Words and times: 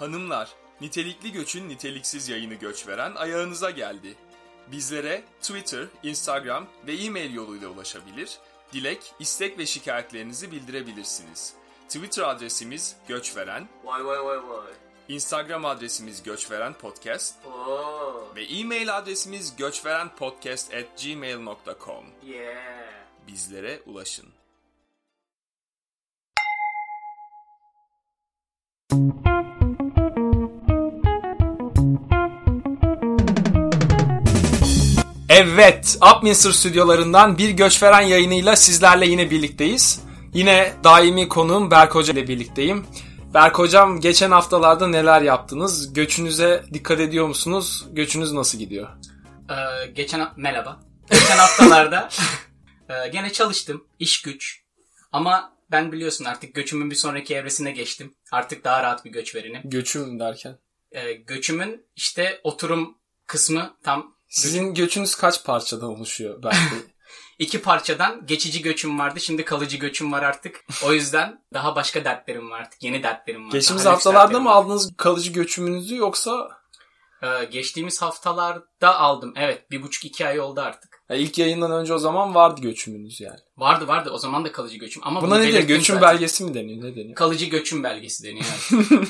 Hanımlar, 0.00 0.48
nitelikli 0.80 1.32
göçün 1.32 1.68
niteliksiz 1.68 2.28
yayını 2.28 2.54
göç 2.54 2.88
veren 2.88 3.14
ayağınıza 3.14 3.70
geldi. 3.70 4.14
Bizlere 4.72 5.22
Twitter, 5.40 5.86
Instagram 6.02 6.66
ve 6.86 6.92
e-mail 6.92 7.34
yoluyla 7.34 7.68
ulaşabilir, 7.68 8.38
dilek, 8.72 9.12
istek 9.18 9.58
ve 9.58 9.66
şikayetlerinizi 9.66 10.52
bildirebilirsiniz. 10.52 11.54
Twitter 11.88 12.22
adresimiz 12.22 12.96
göçveren, 13.08 13.68
Vay 13.84 14.04
vay 14.04 14.24
vay 14.24 14.48
vay. 14.48 14.72
Instagram 15.08 15.64
adresimiz 15.64 16.22
göçveren 16.22 16.74
podcast 16.74 17.46
Oo. 17.46 18.28
ve 18.36 18.44
e-mail 18.44 18.98
adresimiz 18.98 19.56
göçverenpodcast@gmail.com. 19.56 22.04
Yeah. 22.26 22.90
Bizlere 23.26 23.80
ulaşın. 23.86 24.26
Evet, 35.32 35.98
Upminster 36.16 36.50
stüdyolarından 36.50 37.38
bir 37.38 37.50
göçveren 37.50 38.00
yayınıyla 38.00 38.56
sizlerle 38.56 39.06
yine 39.06 39.30
birlikteyiz. 39.30 40.04
Yine 40.34 40.72
daimi 40.84 41.28
konuğum 41.28 41.70
Berk 41.70 41.94
Hoca 41.94 42.12
ile 42.12 42.28
birlikteyim. 42.28 42.86
Berk 43.34 43.58
Hocam 43.58 44.00
geçen 44.00 44.30
haftalarda 44.30 44.88
neler 44.88 45.22
yaptınız? 45.22 45.92
Göçünüze 45.92 46.64
dikkat 46.72 47.00
ediyor 47.00 47.26
musunuz? 47.26 47.86
Göçünüz 47.92 48.32
nasıl 48.32 48.58
gidiyor? 48.58 48.88
Ee, 49.50 49.86
geçen 49.86 50.28
merhaba. 50.36 50.80
Geçen 51.10 51.38
haftalarda 51.38 52.08
e, 52.88 53.08
gene 53.08 53.32
çalıştım. 53.32 53.84
iş 53.98 54.22
güç. 54.22 54.62
Ama 55.12 55.52
ben 55.70 55.92
biliyorsun 55.92 56.24
artık 56.24 56.54
göçümün 56.54 56.90
bir 56.90 56.96
sonraki 56.96 57.34
evresine 57.34 57.72
geçtim. 57.72 58.14
Artık 58.32 58.64
daha 58.64 58.82
rahat 58.82 59.04
bir 59.04 59.10
göç 59.10 59.34
verenim. 59.34 59.60
Göçüm 59.64 60.20
derken. 60.20 60.58
Ee, 60.92 61.12
göçümün 61.12 61.86
işte 61.96 62.40
oturum 62.44 62.98
kısmı 63.26 63.76
tam 63.82 64.19
Sizin 64.30 64.74
göçünüz 64.74 65.14
kaç 65.14 65.44
parçadan 65.44 65.88
oluşuyor 65.88 66.42
Bey? 66.42 66.50
iki 67.38 67.62
parçadan 67.62 68.26
geçici 68.26 68.62
göçüm 68.62 68.98
vardı. 68.98 69.20
Şimdi 69.20 69.44
kalıcı 69.44 69.76
göçüm 69.76 70.12
var 70.12 70.22
artık. 70.22 70.64
O 70.84 70.92
yüzden 70.92 71.42
daha 71.54 71.76
başka 71.76 72.04
dertlerim 72.04 72.50
var 72.50 72.60
artık. 72.60 72.82
Yeni 72.82 73.02
dertlerim 73.02 73.46
var. 73.46 73.52
Geçtiğimiz 73.52 73.84
Daha 73.84 73.94
haftalarda 73.94 74.40
mı 74.40 74.50
aldınız 74.50 74.92
kalıcı 74.96 75.32
göçümünüzü 75.32 75.96
yoksa 75.96 76.60
Ee, 77.22 77.44
geçtiğimiz 77.44 78.02
haftalarda 78.02 78.98
aldım. 78.98 79.32
Evet 79.36 79.70
bir 79.70 79.82
buçuk 79.82 80.04
iki 80.04 80.26
ay 80.26 80.40
oldu 80.40 80.60
artık. 80.60 80.89
Ya 81.10 81.16
ilk 81.16 81.38
yayından 81.38 81.72
önce 81.72 81.94
o 81.94 81.98
zaman 81.98 82.34
vardı 82.34 82.60
göçümünüz 82.60 83.20
yani. 83.20 83.38
Vardı 83.56 83.88
vardı 83.88 84.10
o 84.10 84.18
zaman 84.18 84.44
da 84.44 84.52
kalıcı 84.52 84.76
göçüm. 84.78 85.02
Ama 85.06 85.22
Buna 85.22 85.38
ne 85.38 85.42
deniyor? 85.48 85.62
Göçüm 85.62 85.96
zaten. 85.96 86.08
belgesi 86.14 86.44
mi 86.44 86.54
deniyor? 86.54 86.84
Ne 86.84 86.96
deniyor? 86.96 87.14
Kalıcı 87.14 87.46
göçüm 87.46 87.82
belgesi 87.82 88.24
deniyor. 88.24 88.68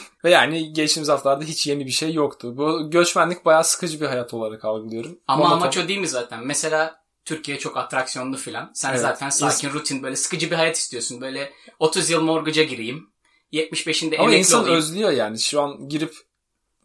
Ve 0.24 0.30
yani 0.30 0.72
geçtiğimiz 0.72 1.08
haftalarda 1.08 1.44
hiç 1.44 1.66
yeni 1.66 1.86
bir 1.86 1.90
şey 1.90 2.12
yoktu. 2.12 2.56
Bu 2.56 2.90
göçmenlik 2.90 3.44
bayağı 3.44 3.64
sıkıcı 3.64 4.00
bir 4.00 4.06
hayat 4.06 4.34
olarak 4.34 4.64
algılıyorum. 4.64 5.18
Ama 5.26 5.44
Monoton. 5.44 5.56
amaç 5.62 5.78
o 5.78 5.88
değil 5.88 6.00
mi 6.00 6.08
zaten? 6.08 6.46
Mesela 6.46 7.00
Türkiye 7.24 7.58
çok 7.58 7.76
atraksiyonlu 7.76 8.36
filan. 8.36 8.70
Sen 8.74 8.90
Evet. 8.90 9.00
zaten 9.00 9.30
sakin, 9.30 9.70
rutin, 9.70 10.02
böyle 10.02 10.16
sıkıcı 10.16 10.50
bir 10.50 10.56
hayat 10.56 10.76
istiyorsun. 10.76 11.20
Böyle 11.20 11.52
30 11.78 12.10
yıl 12.10 12.22
morgaca 12.22 12.62
gireyim. 12.62 13.10
75'inde 13.52 14.14
Ama 14.16 14.24
emekli 14.24 14.38
insan 14.38 14.60
olayım. 14.60 14.76
özlüyor 14.78 15.10
yani. 15.10 15.38
Şu 15.40 15.60
an 15.62 15.88
girip 15.88 16.14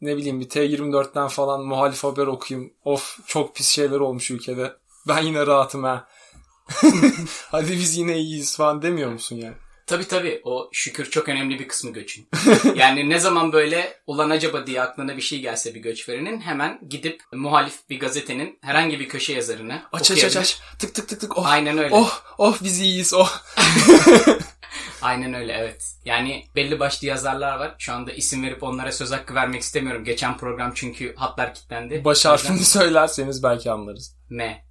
ne 0.02 0.18
bileyim 0.18 0.40
bir 0.40 0.50
T24'ten 0.50 1.28
falan 1.28 1.66
muhalif 1.66 2.04
haber 2.04 2.28
okuyayım. 2.28 2.74
Of 2.86 3.20
çok 3.28 3.56
pis 3.56 3.68
şeyler 3.70 4.00
olmuş 4.00 4.32
ülkede. 4.32 4.74
Ben 5.08 5.22
yine 5.22 5.48
rahatım 5.48 5.84
ha. 5.84 6.08
Hadi 7.52 7.72
biz 7.72 7.98
yine 7.98 8.18
iyiyiz 8.18 8.58
falan 8.58 8.82
demiyor 8.82 9.12
musun 9.12 9.36
yani? 9.36 9.56
Tabii 9.88 10.08
tabii. 10.08 10.42
O 10.44 10.70
şükür 10.72 11.10
çok 11.10 11.30
önemli 11.30 11.60
bir 11.60 11.68
kısmı 11.68 11.94
göçün. 11.94 12.28
yani 12.76 13.10
ne 13.10 13.20
zaman 13.20 13.52
böyle 13.52 14.00
ulan 14.08 14.30
acaba 14.30 14.68
diye 14.68 14.82
aklına 14.82 15.18
bir 15.18 15.22
şey 15.22 15.40
gelse 15.40 15.76
bir 15.76 15.80
göç 15.80 16.10
verenin 16.10 16.42
hemen 16.42 16.80
gidip 16.90 17.24
muhalif 17.34 17.90
bir 17.90 18.00
gazetenin 18.00 18.60
herhangi 18.62 19.00
bir 19.00 19.10
köşe 19.10 19.34
yazarını 19.34 19.82
Aç 19.94 20.12
aç 20.12 20.24
aç 20.24 20.38
aç. 20.38 20.60
Tık 20.80 20.96
tık 20.96 21.08
tık 21.08 21.22
tık. 21.22 21.38
Oh, 21.38 21.48
Aynen 21.48 21.78
öyle. 21.78 21.96
oh, 21.96 22.22
oh 22.38 22.58
biz 22.64 22.82
iyiyiz. 22.82 23.14
Oh. 23.14 23.42
Aynen 25.02 25.34
öyle 25.34 25.54
evet. 25.54 25.96
Yani 26.06 26.46
belli 26.56 26.80
başlı 26.80 27.08
yazarlar 27.08 27.60
var. 27.60 27.76
Şu 27.78 27.94
anda 27.94 28.12
isim 28.12 28.44
verip 28.44 28.64
onlara 28.64 28.92
söz 28.92 29.12
hakkı 29.12 29.36
vermek 29.36 29.62
istemiyorum. 29.62 30.04
Geçen 30.04 30.38
program 30.38 30.72
çünkü 30.76 31.16
hatlar 31.16 31.54
kilitlendi. 31.54 32.06
Baş 32.06 32.26
harfini 32.26 32.66
söylerseniz 32.66 33.44
belki 33.44 33.72
anlarız. 33.72 34.16
M. 34.30 34.65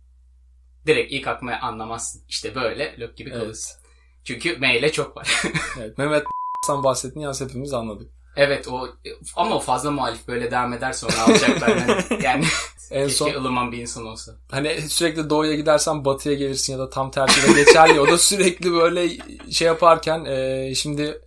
Direkt 0.86 1.12
ilk 1.12 1.26
aklıma 1.28 1.52
anlamazsın. 1.62 2.22
İşte 2.28 2.54
böyle 2.54 2.96
lök 3.00 3.16
gibi 3.16 3.30
Evet. 3.30 3.40
kalırsın. 3.42 3.76
Çünkü 4.24 4.56
M 4.58 4.78
ile 4.78 4.92
çok 4.92 5.16
var. 5.16 5.42
Evet, 5.80 5.98
Mehmet 5.98 6.24
sen 6.66 6.84
bahsettin 6.84 7.20
ya 7.20 7.32
hepimiz 7.40 7.72
anladık. 7.72 8.10
evet 8.36 8.68
o 8.68 8.88
ama 9.36 9.56
o 9.56 9.60
fazla 9.60 9.90
muhalif 9.90 10.28
böyle 10.28 10.50
devam 10.50 10.72
eder 10.72 10.92
sonra 10.92 11.18
alacaklar. 11.22 11.68
yani, 11.76 12.04
yani 12.22 12.44
En 12.90 13.08
son 13.08 13.34
ılıman 13.34 13.72
bir 13.72 13.78
insan 13.78 14.06
olsa. 14.06 14.32
hani 14.50 14.80
sürekli 14.80 15.30
doğuya 15.30 15.54
gidersen 15.54 16.04
batıya 16.04 16.34
gelirsin 16.34 16.72
ya 16.72 16.78
da 16.78 16.90
tam 16.90 17.10
tersi 17.10 17.48
de 17.48 17.64
geçerli. 17.64 18.00
o 18.00 18.08
da 18.08 18.18
sürekli 18.18 18.72
böyle 18.72 19.08
şey 19.50 19.66
yaparken 19.66 20.24
e, 20.24 20.72
şimdi 20.74 21.20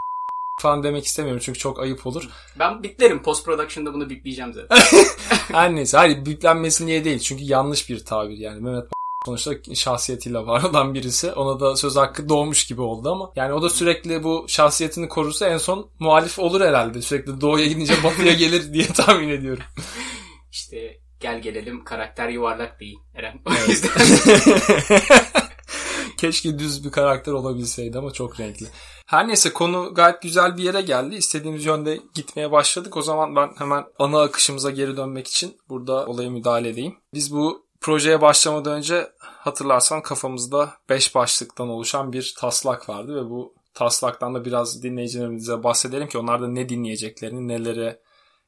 falan 0.62 0.84
demek 0.84 1.06
istemiyorum 1.06 1.42
çünkü 1.46 1.60
çok 1.60 1.80
ayıp 1.80 2.08
olur. 2.08 2.30
Ben 2.60 2.84
biplerim. 2.84 3.24
Post 3.24 3.46
production'da 3.46 3.94
bunu 3.94 4.10
bipleyeceğim 4.10 4.54
zaten. 4.54 4.78
Her 5.30 5.76
neyse 5.76 5.98
hayır 5.98 6.26
biplenmesin 6.26 6.88
diye 6.88 7.06
değil 7.06 7.20
çünkü 7.20 7.44
yanlış 7.44 7.90
bir 7.90 8.06
tabir 8.06 8.38
yani. 8.38 8.62
Mehmet 8.62 8.84
sonuçta 9.26 9.76
şahsiyetiyle 9.76 10.38
var 10.38 10.64
olan 10.64 10.94
birisi. 10.94 11.32
Ona 11.32 11.60
da 11.60 11.76
söz 11.76 11.96
hakkı 11.96 12.30
doğmuş 12.30 12.66
gibi 12.68 12.82
oldu 12.82 13.12
ama. 13.12 13.32
Yani 13.36 13.54
o 13.54 13.62
da 13.62 13.70
sürekli 13.70 14.24
bu 14.24 14.46
şahsiyetini 14.48 15.10
korursa 15.10 15.48
en 15.48 15.58
son 15.58 15.90
muhalif 16.00 16.40
olur 16.40 16.62
herhalde. 16.62 17.02
Sürekli 17.02 17.42
doğuya 17.42 17.66
gidince 17.68 17.94
batıya 18.04 18.34
gelir 18.34 18.74
diye 18.74 18.88
tahmin 18.88 19.30
ediyorum. 19.30 19.64
işte 20.52 20.98
gel 21.20 21.42
gelelim 21.42 21.84
karakter 21.84 22.30
yuvarlak 22.30 22.80
değil 22.80 22.98
Eren. 23.16 23.40
O 23.46 23.50
Evet. 23.60 23.70
yüzden 23.70 23.92
Keşke 26.18 26.60
düz 26.60 26.86
bir 26.86 26.92
karakter 26.92 27.32
olabilseydi 27.32 27.98
ama 27.98 28.12
çok 28.12 28.40
renkli. 28.40 28.66
Her 29.06 29.28
neyse 29.28 29.54
konu 29.54 29.94
gayet 29.94 30.22
güzel 30.22 30.58
bir 30.58 30.64
yere 30.64 30.82
geldi. 30.82 31.16
İstediğimiz 31.16 31.66
yönde 31.66 32.00
gitmeye 32.14 32.52
başladık. 32.52 32.98
O 32.98 33.02
zaman 33.02 33.36
ben 33.36 33.50
hemen 33.58 33.84
ana 34.00 34.22
akışımıza 34.22 34.72
geri 34.72 34.98
dönmek 34.98 35.28
için 35.28 35.58
burada 35.70 36.06
olaya 36.06 36.30
müdahale 36.30 36.70
edeyim. 36.70 36.96
Biz 37.14 37.34
bu 37.34 37.67
projeye 37.88 38.22
başlamadan 38.22 38.74
önce 38.74 39.12
hatırlarsan 39.22 40.02
kafamızda 40.02 40.74
5 40.90 41.16
başlıktan 41.16 41.70
oluşan 41.70 42.14
bir 42.14 42.36
taslak 42.38 42.90
vardı 42.90 43.16
ve 43.16 43.30
bu 43.30 43.54
taslaktan 43.74 44.36
da 44.36 44.46
biraz 44.46 44.84
dinleyicilerimize 44.84 45.64
bahsedelim 45.64 46.08
ki 46.08 46.18
onlar 46.18 46.42
da 46.42 46.48
ne 46.48 46.70
dinleyeceklerini, 46.70 47.48
nelere, 47.48 48.00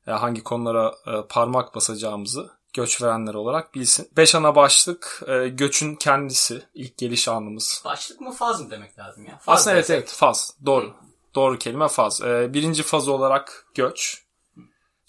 e, 0.08 0.12
hangi 0.12 0.44
konulara 0.44 0.96
e, 1.08 1.28
parmak 1.30 1.76
basacağımızı 1.76 2.50
göç 2.74 3.02
verenler 3.02 3.34
olarak 3.34 3.76
bilsin. 3.76 4.10
5 4.18 4.36
ana 4.36 4.56
başlık 4.56 5.24
e, 5.28 5.48
göçün 5.48 5.96
kendisi, 5.96 6.62
ilk 6.74 6.98
geliş 6.98 7.28
anımız. 7.28 7.82
başlık 7.86 8.22
mı 8.22 8.32
faz 8.32 8.62
mı 8.62 8.72
demek 8.72 9.00
lazım 9.00 9.26
ya? 9.26 9.38
Faz 9.38 9.60
Aslında 9.60 9.76
evet 9.76 9.90
evet 9.90 10.10
faz. 10.10 10.54
Doğru. 10.66 10.94
Doğru 11.36 11.58
kelime 11.58 11.88
faz. 11.88 12.22
Birinci 12.24 12.84
faz 12.84 13.08
olarak 13.08 13.66
göç. 13.76 14.29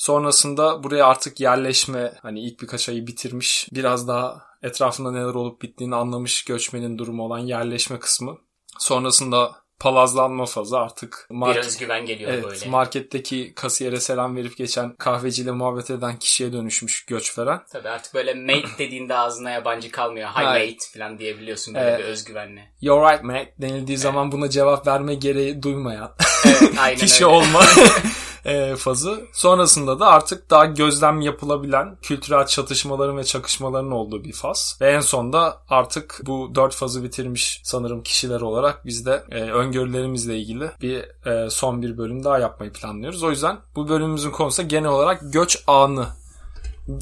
Sonrasında 0.05 0.83
buraya 0.83 1.07
artık 1.07 1.41
yerleşme 1.41 2.13
hani 2.23 2.41
ilk 2.41 2.61
birkaç 2.63 2.89
ayı 2.89 3.07
bitirmiş 3.07 3.69
biraz 3.73 4.09
daha 4.09 4.43
etrafında 4.63 5.11
neler 5.13 5.35
olup 5.35 5.63
bittiğini 5.63 5.95
anlamış 5.95 6.45
göçmenin 6.45 6.99
durumu 6.99 7.23
olan 7.23 7.39
yerleşme 7.39 7.99
kısmı. 7.99 8.39
Sonrasında 8.79 9.53
palazlanma 9.81 10.47
fazı 10.47 10.79
artık 10.79 11.27
market, 11.31 11.65
özgüven 11.67 12.07
geliyor 12.07 12.31
Evet, 12.33 12.45
böyle. 12.45 12.69
marketteki 12.71 13.55
kasiyere 13.55 14.01
selam 14.01 14.37
verip 14.37 14.57
geçen 14.57 14.95
kahveciyle 14.97 15.51
muhabbet 15.51 15.91
eden 15.91 16.19
kişiye 16.19 16.53
dönüşmüş 16.53 17.05
göç 17.07 17.39
veren. 17.39 17.61
Tabii 17.73 17.89
artık 17.89 18.15
böyle 18.15 18.35
mate 18.35 18.79
dediğinde 18.79 19.15
ağzına 19.15 19.51
yabancı 19.51 19.91
kalmıyor. 19.91 20.29
Hi 20.29 20.33
Hayır. 20.33 20.71
mate 20.73 20.99
falan 20.99 21.19
diyebiliyorsun 21.19 21.75
böyle 21.75 21.87
Evet. 21.91 21.99
bir 21.99 22.05
özgüvenle. 22.05 22.73
You're 22.81 23.13
right 23.13 23.25
mate 23.25 23.55
denildiği 23.59 23.99
zaman 23.99 24.33
buna 24.33 24.51
cevap 24.51 24.87
verme 24.87 25.15
gereği 25.15 25.63
duymayan 25.63 26.15
Evet 26.47 26.75
aynen 26.79 26.99
kişi 26.99 27.27
öyle. 27.27 27.35
olma 27.37 27.61
e, 28.45 28.77
fazı. 28.77 29.21
Sonrasında 29.33 30.01
da 30.01 30.07
artık 30.07 30.51
daha 30.51 30.65
gözlem 30.65 31.21
yapılabilen 31.21 31.97
kültürel 32.03 32.47
çatışmaların 32.47 33.17
ve 33.17 33.25
çakışmaların 33.25 33.91
olduğu 33.91 34.25
bir 34.25 34.33
faz. 34.33 34.79
Ve 34.81 34.91
en 34.91 35.01
sonda 35.01 35.63
artık 35.69 36.21
bu 36.27 36.55
dört 36.55 36.75
fazı 36.75 37.05
bitirmiş 37.05 37.61
sanırım 37.65 38.03
kişiler 38.03 38.41
olarak 38.41 38.87
biz 38.87 39.07
de 39.07 39.25
e, 39.31 39.41
öngörülerimizle 39.41 40.39
ilgili 40.39 40.71
bir 40.83 41.27
e, 41.27 41.51
son 41.51 41.83
bir 41.83 41.99
bölüm 41.99 42.25
daha 42.25 42.39
yapmayı 42.39 42.73
planlıyoruz. 42.73 43.23
O 43.23 43.31
yüzden 43.31 43.59
bu 43.77 43.89
bölümümüzün 43.89 44.31
konusu 44.31 44.69
genel 44.69 44.91
olarak 44.91 45.21
göç 45.23 45.65
anı. 45.67 46.07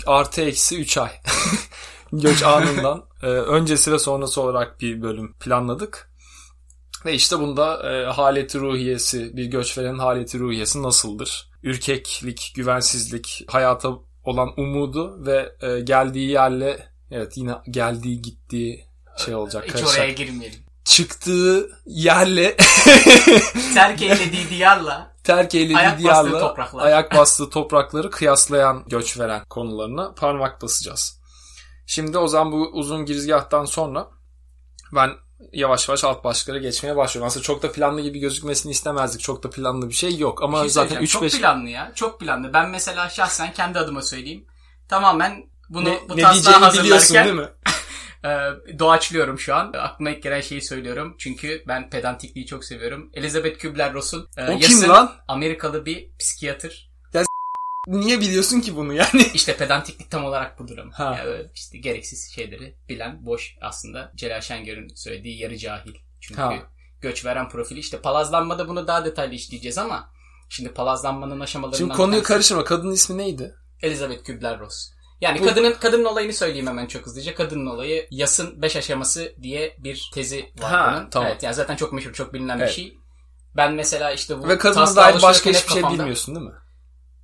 Artı 0.06 0.42
eksi 0.42 0.80
3 0.80 0.98
ay. 0.98 1.10
göç 2.12 2.42
anından 2.42 3.02
e, 3.22 3.26
öncesi 3.26 3.92
ve 3.92 3.98
sonrası 3.98 4.40
olarak 4.40 4.80
bir 4.80 5.02
bölüm 5.02 5.32
planladık. 5.32 6.10
Ve 7.04 7.14
işte 7.14 7.38
bunda 7.38 7.92
e, 7.92 8.06
haleti 8.06 8.58
ruhiyesi, 8.58 9.36
bir 9.36 9.44
göçverenin 9.44 9.98
haleti 9.98 10.38
ruhiyesi 10.38 10.82
nasıldır? 10.82 11.50
Ürkeklik, 11.62 12.52
güvensizlik, 12.54 13.44
hayata 13.48 13.90
olan 14.24 14.48
umudu 14.56 15.26
ve 15.26 15.52
e, 15.60 15.80
geldiği 15.80 16.30
yerle 16.30 16.88
evet 17.10 17.36
yine 17.36 17.52
geldiği 17.70 18.22
gittiği 18.22 18.84
şey 19.16 19.34
olacak. 19.34 19.64
Hiç 19.64 19.72
karışacak. 19.72 19.98
oraya 19.98 20.12
girmeyelim. 20.12 20.60
Çıktığı 20.84 21.70
yerle 21.86 22.56
Terk 23.74 24.02
eylediği 24.02 24.50
diyarla 24.50 25.18
terk 25.28 25.54
eylediği 25.54 25.78
Ayak 25.78 25.92
bastığı 25.92 26.02
diyarla 26.02 26.40
topraklar. 26.40 26.86
ayak 26.86 27.14
bastığı 27.14 27.50
toprakları 27.50 28.10
kıyaslayan 28.10 28.84
göç 28.86 29.18
veren 29.18 29.44
konularına 29.44 30.14
parmak 30.14 30.62
basacağız. 30.62 31.20
Şimdi 31.86 32.18
o 32.18 32.28
zaman 32.28 32.52
bu 32.52 32.70
uzun 32.72 33.04
girizgahtan 33.04 33.64
sonra 33.64 34.08
ben 34.94 35.10
yavaş 35.52 35.88
yavaş 35.88 36.04
alt 36.04 36.24
başlıklara 36.24 36.58
geçmeye 36.58 36.96
başlıyorum. 36.96 37.26
Aslında 37.26 37.42
çok 37.42 37.62
da 37.62 37.72
planlı 37.72 38.00
gibi 38.00 38.18
gözükmesini 38.18 38.72
istemezdik. 38.72 39.20
Çok 39.20 39.42
da 39.42 39.50
planlı 39.50 39.88
bir 39.88 39.94
şey 39.94 40.18
yok. 40.18 40.42
Ama 40.42 40.60
şey 40.60 40.68
zaten 40.68 40.94
söyleyeceğim. 40.94 41.26
3-5 41.26 41.30
Çok 41.30 41.40
planlı 41.40 41.68
ya. 41.68 41.92
Çok 41.94 42.20
planlı. 42.20 42.52
Ben 42.52 42.70
mesela 42.70 43.08
şahsen 43.08 43.52
kendi 43.52 43.78
adıma 43.78 44.02
söyleyeyim. 44.02 44.46
Tamamen 44.88 45.44
bunu 45.68 45.84
ne, 45.84 46.00
bu 46.08 46.16
ne 46.16 46.22
taslağı 46.22 46.60
diyeceğini 46.60 46.84
biliyorsun 46.84 47.14
hazırlarken 47.14 47.38
değil 47.38 47.48
mi? 47.48 48.78
doğaçlıyorum 48.78 49.38
şu 49.38 49.54
an. 49.54 49.72
Aklıma 49.72 50.10
ilk 50.10 50.22
gelen 50.22 50.40
şeyi 50.40 50.62
söylüyorum. 50.62 51.14
Çünkü 51.18 51.62
ben 51.68 51.90
pedantikliği 51.90 52.46
çok 52.46 52.64
seviyorum. 52.64 53.10
Elizabeth 53.14 53.58
Kübler-Ross'un 53.58 54.28
O 54.42 54.46
kim 54.46 54.58
Yas'ın 54.58 54.88
lan? 54.88 55.12
Amerikalı 55.28 55.86
bir 55.86 56.10
psikiyatr. 56.18 56.87
Niye 57.88 58.20
biliyorsun 58.20 58.60
ki 58.60 58.76
bunu 58.76 58.92
yani? 58.92 59.22
İşte 59.34 59.56
pedantiklik 59.56 60.10
tam 60.10 60.24
olarak 60.24 60.58
budur 60.58 60.78
ama. 60.78 60.98
Ha. 60.98 61.16
Yani 61.18 61.46
işte 61.54 61.78
gereksiz 61.78 62.32
şeyleri 62.34 62.76
bilen 62.88 63.26
boş 63.26 63.56
aslında 63.60 64.12
Celal 64.16 64.40
Şengör'ün 64.40 64.88
söylediği 64.94 65.38
yarı 65.38 65.56
cahil. 65.58 65.94
Çünkü 66.20 66.40
Ha. 66.40 66.54
göç 67.00 67.24
veren 67.24 67.48
profili 67.48 67.78
işte 67.80 68.00
palazlanmada 68.00 68.68
bunu 68.68 68.86
daha 68.86 69.04
detaylı 69.04 69.34
işleyeceğiz 69.34 69.78
ama 69.78 70.10
şimdi 70.48 70.74
palazlanmanın 70.74 71.40
aşamalarından 71.40 71.78
Şimdi 71.78 71.92
konuyu 71.96 72.20
tanesi- 72.22 72.28
karıştırma. 72.28 72.64
Kadının 72.64 72.92
ismi 72.92 73.18
neydi? 73.18 73.54
Elizabeth 73.82 74.22
Kübler-Ross. 74.24 74.90
Yani 75.20 75.40
Bu- 75.40 75.44
kadının 75.44 75.72
kadının 75.72 76.04
olayını 76.04 76.32
söyleyeyim 76.32 76.66
hemen 76.66 76.86
çok 76.86 77.06
hızlıca. 77.06 77.34
Kadının 77.34 77.66
olayı 77.66 78.06
Yas'ın 78.10 78.62
5 78.62 78.76
aşaması 78.76 79.34
diye 79.42 79.76
bir 79.78 80.10
tezi 80.14 80.52
var 80.58 80.70
Ha, 80.70 80.94
bunun. 81.00 81.10
tamam. 81.10 81.28
Evet 81.32 81.42
yani 81.42 81.54
zaten 81.54 81.76
çok 81.76 81.92
meşhur, 81.92 82.12
çok 82.12 82.34
bilinen 82.34 82.58
Evet. 82.58 82.68
bir 82.68 82.74
şey. 82.74 82.98
Ben 83.56 83.74
mesela 83.74 84.12
işte 84.12 84.38
bu 84.38 84.48
Ve 84.48 84.58
kadına 84.58 84.84
taslağı 84.84 85.12
dair 85.14 85.22
başka 85.22 85.50
hiçbir 85.50 85.72
şey 85.72 85.82
bilmiyorsun 85.82 86.34
değil 86.34 86.46
mi? 86.46 86.52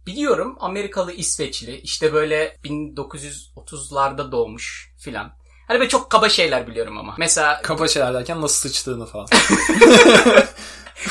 Biliyorum 0.07 0.57
Amerikalı 0.61 1.13
İsveçli 1.13 1.81
işte 1.81 2.13
böyle 2.13 2.57
1930'larda 2.65 4.33
doğmuş 4.33 4.95
filan. 4.99 5.33
Hani 5.69 5.79
böyle 5.79 5.89
çok 5.89 6.11
kaba 6.11 6.29
şeyler 6.29 6.67
biliyorum 6.67 6.99
ama. 6.99 7.15
Mesela 7.19 7.63
Kaba 7.63 7.89
şeyler 7.89 8.15
derken 8.15 8.41
nasıl 8.41 8.69
sıçtığını 8.69 9.07
falan. 9.07 9.27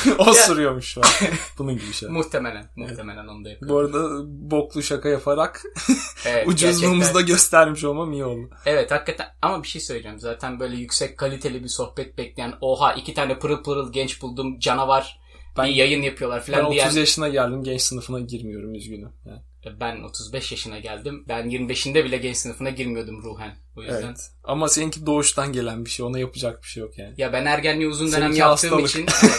o 0.18 0.32
sürüyormuş 0.32 0.86
şu 0.86 1.00
an. 1.00 1.28
Bunun 1.58 1.72
gibi 1.72 1.92
şeyler. 1.92 2.14
muhtemelen 2.14 2.70
muhtemelen 2.76 3.26
onu 3.26 3.44
da 3.44 3.50
yapıyor. 3.50 3.70
Bu 3.70 3.78
arada 3.78 4.08
boklu 4.26 4.82
şaka 4.82 5.08
yaparak 5.08 5.62
Evet, 6.26 6.48
ucuzluğumuzu 6.48 7.14
da 7.14 7.20
göstermiş 7.20 7.84
olmam 7.84 8.12
iyi 8.12 8.24
oldu. 8.24 8.50
Evet 8.66 8.90
hakikaten 8.90 9.26
ama 9.42 9.62
bir 9.62 9.68
şey 9.68 9.80
söyleyeceğim. 9.80 10.20
Zaten 10.20 10.60
böyle 10.60 10.76
yüksek 10.76 11.18
kaliteli 11.18 11.64
bir 11.64 11.68
sohbet 11.68 12.18
bekleyen 12.18 12.54
oha 12.60 12.92
iki 12.92 13.14
tane 13.14 13.38
pırıl 13.38 13.62
pırıl 13.62 13.92
genç 13.92 14.22
buldum 14.22 14.58
canavar 14.58 15.20
Ben- 15.56 15.64
yayın 15.64 16.02
yapıyorlar 16.02 16.38
Ben 16.40 16.44
filan 16.44 16.64
30 16.64 16.74
diyen. 16.74 16.90
yaşına 16.90 17.28
geldim 17.28 17.62
genç 17.64 17.80
sınıfına 17.80 18.20
girmiyorum 18.20 18.74
üzgünüm. 18.74 19.12
Yani, 19.26 19.40
Ben 19.80 20.02
35 20.02 20.52
yaşına 20.52 20.78
geldim. 20.78 21.24
Ben 21.28 21.50
25'inde 21.50 22.04
bile 22.04 22.16
genç 22.16 22.36
sınıfına 22.36 22.70
girmiyordum 22.70 23.22
ruhen. 23.22 23.56
O 23.76 23.82
yüzden. 23.82 24.02
evet. 24.06 24.30
Ama 24.44 24.68
seninki 24.68 25.06
doğuştan 25.06 25.52
gelen 25.52 25.84
bir 25.84 25.90
şey. 25.90 26.06
Ona 26.06 26.18
yapacak 26.18 26.62
bir 26.62 26.68
şey 26.68 26.80
yok 26.82 26.98
yani. 26.98 27.14
Ya 27.16 27.32
ben 27.32 27.44
ergenliği 27.46 27.88
uzun 27.88 28.06
dönem 28.06 28.20
Seninki 28.20 28.40
yaptığım 28.40 28.70
hastalık. 28.80 28.90
için 28.90 29.06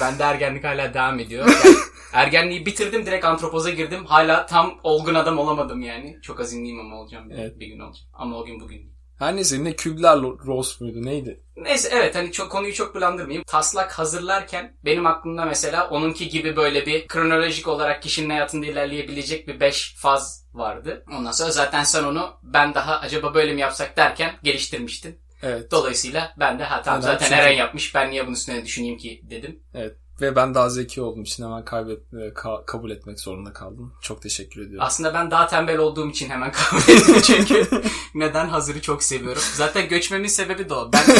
ben 0.00 0.18
de 0.18 0.22
ergenlik 0.22 0.64
hala 0.64 0.94
devam 0.94 1.18
ediyor. 1.20 1.46
Yani 1.64 1.76
ergenliği 2.12 2.66
bitirdim 2.66 3.06
direkt 3.06 3.24
antropoza 3.24 3.70
girdim. 3.70 4.04
Hala 4.04 4.46
tam 4.46 4.80
olgun 4.82 5.14
adam 5.14 5.38
olamadım 5.38 5.82
yani. 5.82 6.18
Çok 6.22 6.40
azimliyim 6.40 6.80
ama 6.80 7.00
olacağım. 7.00 7.30
Bir, 7.30 7.34
Evet. 7.34 7.60
bir 7.60 7.66
gün 7.66 7.78
olacağım. 7.80 8.08
Ama 8.12 8.36
o 8.38 8.44
gün 8.44 8.60
bugün. 8.60 8.97
Her 9.18 9.36
neyse 9.36 9.64
ne 9.64 9.76
Kübler 9.76 10.18
Ross 10.20 10.80
muydu 10.80 11.04
neydi? 11.04 11.42
Neyse 11.56 11.88
evet 11.92 12.14
hani 12.14 12.32
çok 12.32 12.50
konuyu 12.52 12.74
çok 12.74 12.94
bulandırmayayım. 12.94 13.44
Taslak 13.46 13.92
hazırlarken 13.98 14.76
benim 14.84 15.06
aklımda 15.06 15.44
mesela 15.44 15.88
onunki 15.88 16.28
gibi 16.28 16.56
böyle 16.56 16.86
bir 16.86 17.06
kronolojik 17.08 17.68
olarak 17.68 18.02
kişinin 18.02 18.30
hayatında 18.30 18.66
ilerleyebilecek 18.66 19.48
bir 19.48 19.60
5 19.60 19.94
faz 19.98 20.44
vardı. 20.54 21.04
Ondan 21.18 21.30
sonra 21.30 21.50
zaten 21.50 21.82
sen 21.84 22.04
onu 22.04 22.30
ben 22.42 22.74
daha 22.74 22.98
acaba 23.00 23.34
böyle 23.34 23.52
mi 23.52 23.60
yapsak 23.60 23.96
derken 23.96 24.34
geliştirmiştin. 24.42 25.20
Evet. 25.42 25.70
Dolayısıyla 25.70 26.34
ben 26.38 26.58
de 26.58 26.64
ha 26.64 26.82
tamam 26.82 27.02
zaten 27.02 27.26
çünkü- 27.28 27.40
Eren 27.40 27.52
yapmış 27.56 27.94
ben 27.94 28.10
niye 28.10 28.22
bunun 28.24 28.34
üstüne 28.34 28.64
düşüneyim 28.64 28.96
ki 28.98 29.20
dedim. 29.30 29.62
Evet. 29.74 29.96
Ve 30.20 30.36
ben 30.36 30.54
daha 30.54 30.68
zeki 30.70 31.02
olduğum 31.02 31.22
için 31.22 31.44
hemen 31.44 31.64
kaybet, 31.64 31.98
e, 32.12 32.16
ka- 32.16 32.64
kabul 32.66 32.90
etmek 32.90 33.20
zorunda 33.20 33.52
kaldım. 33.52 33.94
Çok 34.00 34.22
teşekkür 34.22 34.60
ediyorum. 34.60 34.86
Aslında 34.86 35.14
ben 35.14 35.30
daha 35.30 35.46
tembel 35.46 35.78
olduğum 35.78 36.10
için 36.10 36.30
hemen 36.30 36.52
kabul 36.52 36.80
ettim 36.82 37.20
çünkü 37.22 37.68
neden 38.14 38.48
hazırı 38.48 38.80
çok 38.80 39.02
seviyorum. 39.02 39.42
Zaten 39.54 39.88
göçmemin 39.88 40.28
sebebi 40.28 40.68
de 40.68 40.74
o. 40.74 40.90
Ben 40.92 41.04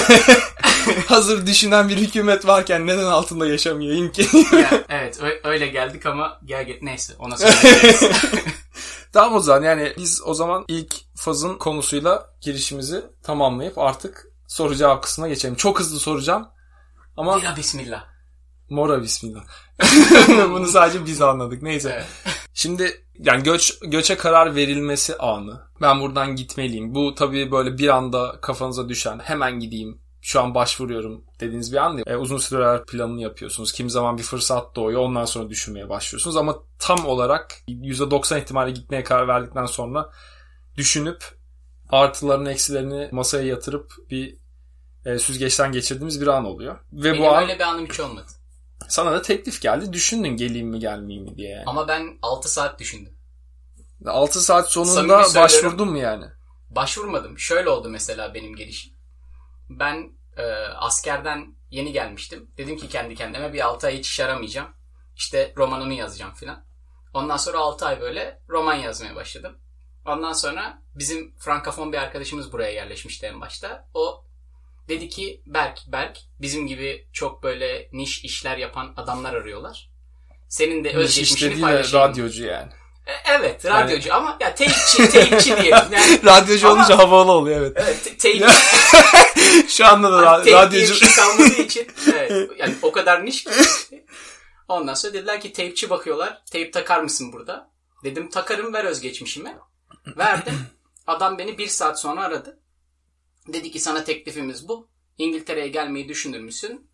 Hazır 1.06 1.46
düşünen 1.46 1.88
bir 1.88 1.96
hükümet 1.96 2.46
varken 2.46 2.86
neden 2.86 3.04
altında 3.04 3.46
yaşamayayım 3.46 4.12
ki? 4.12 4.26
ya, 4.52 4.84
evet 4.88 5.20
öyle 5.44 5.66
geldik 5.66 6.06
ama 6.06 6.40
gel 6.44 6.66
git 6.66 6.82
neyse 6.82 7.12
ona 7.18 7.36
söyleyeceğiz. 7.36 8.02
tamam 9.12 9.34
o 9.36 9.40
zaman 9.40 9.62
yani 9.62 9.92
biz 9.98 10.22
o 10.24 10.34
zaman 10.34 10.64
ilk 10.68 10.94
fazın 11.16 11.54
konusuyla 11.58 12.26
girişimizi 12.40 13.04
tamamlayıp 13.22 13.78
artık 13.78 14.26
soru 14.48 14.74
cevap 14.74 15.02
kısmına 15.02 15.28
geçelim. 15.28 15.54
Çok 15.54 15.80
hızlı 15.80 15.98
soracağım. 16.00 16.48
Ama 17.16 17.36
Bila 17.40 17.56
bismillah. 17.56 18.17
Mora 18.70 19.02
bismillah. 19.02 19.44
Bunu 20.28 20.66
sadece 20.66 21.06
biz 21.06 21.22
anladık. 21.22 21.62
Neyse. 21.62 21.90
Evet. 21.94 22.06
Şimdi 22.54 23.04
yani 23.18 23.42
göç 23.42 23.78
göçe 23.82 24.16
karar 24.16 24.54
verilmesi 24.54 25.16
anı. 25.16 25.62
Ben 25.80 26.00
buradan 26.00 26.36
gitmeliyim. 26.36 26.94
Bu 26.94 27.14
tabii 27.14 27.52
böyle 27.52 27.78
bir 27.78 27.88
anda 27.88 28.40
kafanıza 28.40 28.88
düşen 28.88 29.18
hemen 29.18 29.60
gideyim. 29.60 30.00
Şu 30.20 30.40
an 30.40 30.54
başvuruyorum 30.54 31.24
dediğiniz 31.40 31.72
bir 31.72 31.76
an 31.76 31.96
değil. 31.96 32.06
E, 32.06 32.16
uzun 32.16 32.38
süreler 32.38 32.84
planını 32.84 33.20
yapıyorsunuz. 33.20 33.72
Kim 33.72 33.90
zaman 33.90 34.18
bir 34.18 34.22
fırsat 34.22 34.76
doğuyor. 34.76 35.00
Ondan 35.00 35.24
sonra 35.24 35.50
düşünmeye 35.50 35.88
başlıyorsunuz. 35.88 36.36
Ama 36.36 36.56
tam 36.78 37.06
olarak 37.06 37.62
%90 37.68 38.40
ihtimalle 38.40 38.70
gitmeye 38.70 39.04
karar 39.04 39.28
verdikten 39.28 39.66
sonra 39.66 40.10
düşünüp 40.76 41.24
artılarını 41.90 42.52
eksilerini 42.52 43.08
masaya 43.12 43.44
yatırıp 43.44 43.92
bir 44.10 44.36
e, 45.04 45.18
süzgeçten 45.18 45.72
geçirdiğimiz 45.72 46.20
bir 46.20 46.26
an 46.26 46.44
oluyor. 46.44 46.78
Ve 46.92 47.12
Benim 47.12 47.22
bu 47.22 47.30
an 47.30 47.42
öyle 47.42 47.54
bir 47.54 47.64
anım 47.64 47.86
hiç 47.86 48.00
olmadı. 48.00 48.26
Sana 48.88 49.12
da 49.12 49.22
teklif 49.22 49.62
geldi. 49.62 49.92
Düşündün 49.92 50.36
geleyim 50.36 50.68
mi 50.68 50.78
gelmeyeyim 50.78 51.24
mi 51.24 51.36
diye 51.36 51.50
yani. 51.50 51.64
Ama 51.66 51.88
ben 51.88 52.18
6 52.22 52.48
saat 52.48 52.80
düşündüm. 52.80 53.18
6 54.06 54.40
saat 54.40 54.72
sonunda 54.72 55.24
başvurdun 55.34 55.88
mu 55.88 55.98
yani? 55.98 56.24
Başvurmadım. 56.70 57.38
Şöyle 57.38 57.70
oldu 57.70 57.88
mesela 57.88 58.34
benim 58.34 58.56
gelişim. 58.56 58.92
Ben 59.70 60.12
e, 60.36 60.42
askerden 60.76 61.56
yeni 61.70 61.92
gelmiştim. 61.92 62.50
Dedim 62.56 62.76
ki 62.76 62.88
kendi 62.88 63.14
kendime 63.14 63.52
bir 63.52 63.66
6 63.66 63.86
ay 63.86 63.98
hiç 63.98 64.08
iş 64.08 64.20
aramayacağım. 64.20 64.68
İşte 65.16 65.52
romanımı 65.56 65.94
yazacağım 65.94 66.34
filan. 66.34 66.64
Ondan 67.14 67.36
sonra 67.36 67.58
6 67.58 67.86
ay 67.86 68.00
böyle 68.00 68.42
roman 68.48 68.74
yazmaya 68.74 69.14
başladım. 69.14 69.58
Ondan 70.06 70.32
sonra 70.32 70.82
bizim 70.94 71.36
frankofon 71.38 71.92
bir 71.92 71.98
arkadaşımız 71.98 72.52
buraya 72.52 72.72
yerleşmişti 72.72 73.26
en 73.26 73.40
başta. 73.40 73.88
O 73.94 74.24
dedi 74.88 75.08
ki 75.08 75.42
Berk, 75.46 75.78
Berk 75.86 76.18
bizim 76.40 76.66
gibi 76.66 77.08
çok 77.12 77.42
böyle 77.42 77.88
niş 77.92 78.24
işler 78.24 78.56
yapan 78.56 78.92
adamlar 78.96 79.34
arıyorlar. 79.34 79.90
Senin 80.48 80.84
de 80.84 80.90
özgeçmişini 80.92 81.60
paylaşayım. 81.60 82.08
radyocu 82.08 82.44
yani. 82.44 82.72
E, 83.06 83.12
Evet 83.38 83.66
radyocu 83.66 84.14
ama 84.14 84.38
ya 84.40 84.54
teyipçi, 84.54 85.10
teyipçi 85.10 85.56
diyelim. 85.56 85.72
Yani, 85.92 86.20
radyocu 86.24 86.68
Ama- 86.68 86.80
olunca 86.80 86.98
havalı 86.98 87.32
oluyor 87.32 87.60
evet. 87.60 87.72
evet, 87.76 88.04
te- 88.04 88.16
teyip, 88.16 88.48
Şu 89.68 89.86
anda 89.86 90.12
da 90.12 90.44
bir 90.46 90.52
radyocu. 90.52 90.94
şey 90.94 91.08
kalmadığı 91.12 91.62
için 91.62 91.88
evet, 92.12 92.50
yani 92.58 92.74
o 92.82 92.92
kadar 92.92 93.24
niş 93.24 93.44
ki. 93.44 93.50
Ondan 94.68 94.94
sonra 94.94 95.12
dediler 95.14 95.40
ki 95.40 95.52
teypçi 95.52 95.90
bakıyorlar. 95.90 96.42
Teyp 96.50 96.72
takar 96.72 97.00
mısın 97.00 97.32
burada? 97.32 97.70
Dedim 98.04 98.30
takarım 98.30 98.72
ver 98.74 98.84
özgeçmişimi. 98.84 99.56
Verdim. 100.16 100.54
Adam 101.06 101.38
beni 101.38 101.58
bir 101.58 101.68
saat 101.68 102.00
sonra 102.00 102.20
aradı. 102.22 102.60
Dedi 103.48 103.70
ki 103.70 103.80
sana 103.80 104.04
teklifimiz 104.04 104.68
bu. 104.68 104.88
İngiltere'ye 105.18 105.68
gelmeyi 105.68 106.08
düşünür 106.08 106.40
müsün? 106.40 106.90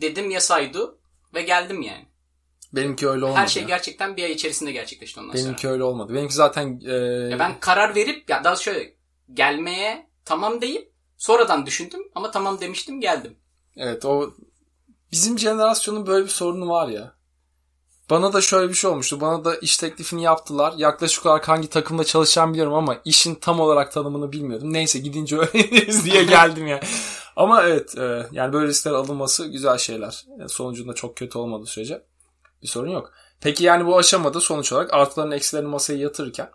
Dedim 0.00 0.30
yasaydı 0.30 0.98
ve 1.34 1.42
geldim 1.42 1.82
yani. 1.82 2.06
Benimki 2.72 3.08
öyle 3.08 3.24
olmadı. 3.24 3.40
Her 3.40 3.46
şey 3.46 3.62
ya. 3.62 3.68
gerçekten 3.68 4.16
bir 4.16 4.22
ay 4.24 4.32
içerisinde 4.32 4.72
gerçekleşti 4.72 5.20
ondan 5.20 5.32
sonra. 5.32 5.44
Benimki 5.44 5.68
öyle 5.68 5.84
olmadı. 5.84 6.14
Benimki 6.14 6.34
zaten 6.34 6.80
e, 6.86 6.92
Ya 7.30 7.38
ben 7.38 7.60
karar 7.60 7.94
verip 7.94 8.30
ya 8.30 8.44
daha 8.44 8.56
şöyle 8.56 8.94
gelmeye 9.32 10.10
tamam 10.24 10.60
deyip 10.60 10.92
sonradan 11.16 11.66
düşündüm 11.66 12.00
ama 12.14 12.30
tamam 12.30 12.60
demiştim 12.60 13.00
geldim. 13.00 13.36
evet 13.76 14.04
o 14.04 14.34
bizim 15.12 15.38
jenerasyonun 15.38 16.06
böyle 16.06 16.24
bir 16.24 16.30
sorunu 16.30 16.68
var 16.68 16.88
ya. 16.88 17.14
Bana 18.10 18.32
da 18.32 18.40
şöyle 18.40 18.68
bir 18.68 18.74
şey 18.74 18.90
olmuştu. 18.90 19.20
Bana 19.20 19.44
da 19.44 19.56
iş 19.56 19.76
teklifini 19.76 20.22
yaptılar. 20.22 20.74
Yaklaşık 20.76 21.26
olarak 21.26 21.48
hangi 21.48 21.68
takımda 21.68 22.04
çalışacağım 22.04 22.52
biliyorum 22.52 22.74
ama 22.74 22.96
işin 23.04 23.34
tam 23.34 23.60
olarak 23.60 23.92
tanımını 23.92 24.32
bilmiyordum. 24.32 24.72
Neyse 24.72 24.98
gidince 24.98 25.36
öğreniriz 25.38 26.04
diye 26.04 26.24
geldim 26.24 26.66
yani. 26.66 26.82
Ama 27.36 27.62
evet 27.62 27.98
e, 27.98 28.26
yani 28.32 28.52
böyle 28.52 28.66
riskler 28.66 28.92
alınması 28.92 29.46
güzel 29.46 29.78
şeyler. 29.78 30.24
Yani 30.38 30.48
sonucunda 30.48 30.92
çok 30.94 31.16
kötü 31.16 31.38
olmadığı 31.38 31.66
sürece 31.66 32.02
bir 32.62 32.68
sorun 32.68 32.90
yok. 32.90 33.12
Peki 33.40 33.64
yani 33.64 33.86
bu 33.86 33.98
aşamada 33.98 34.40
sonuç 34.40 34.72
olarak 34.72 34.94
artılarını 34.94 35.36
eksilerini 35.36 35.68
masaya 35.68 35.98
yatırırken 35.98 36.50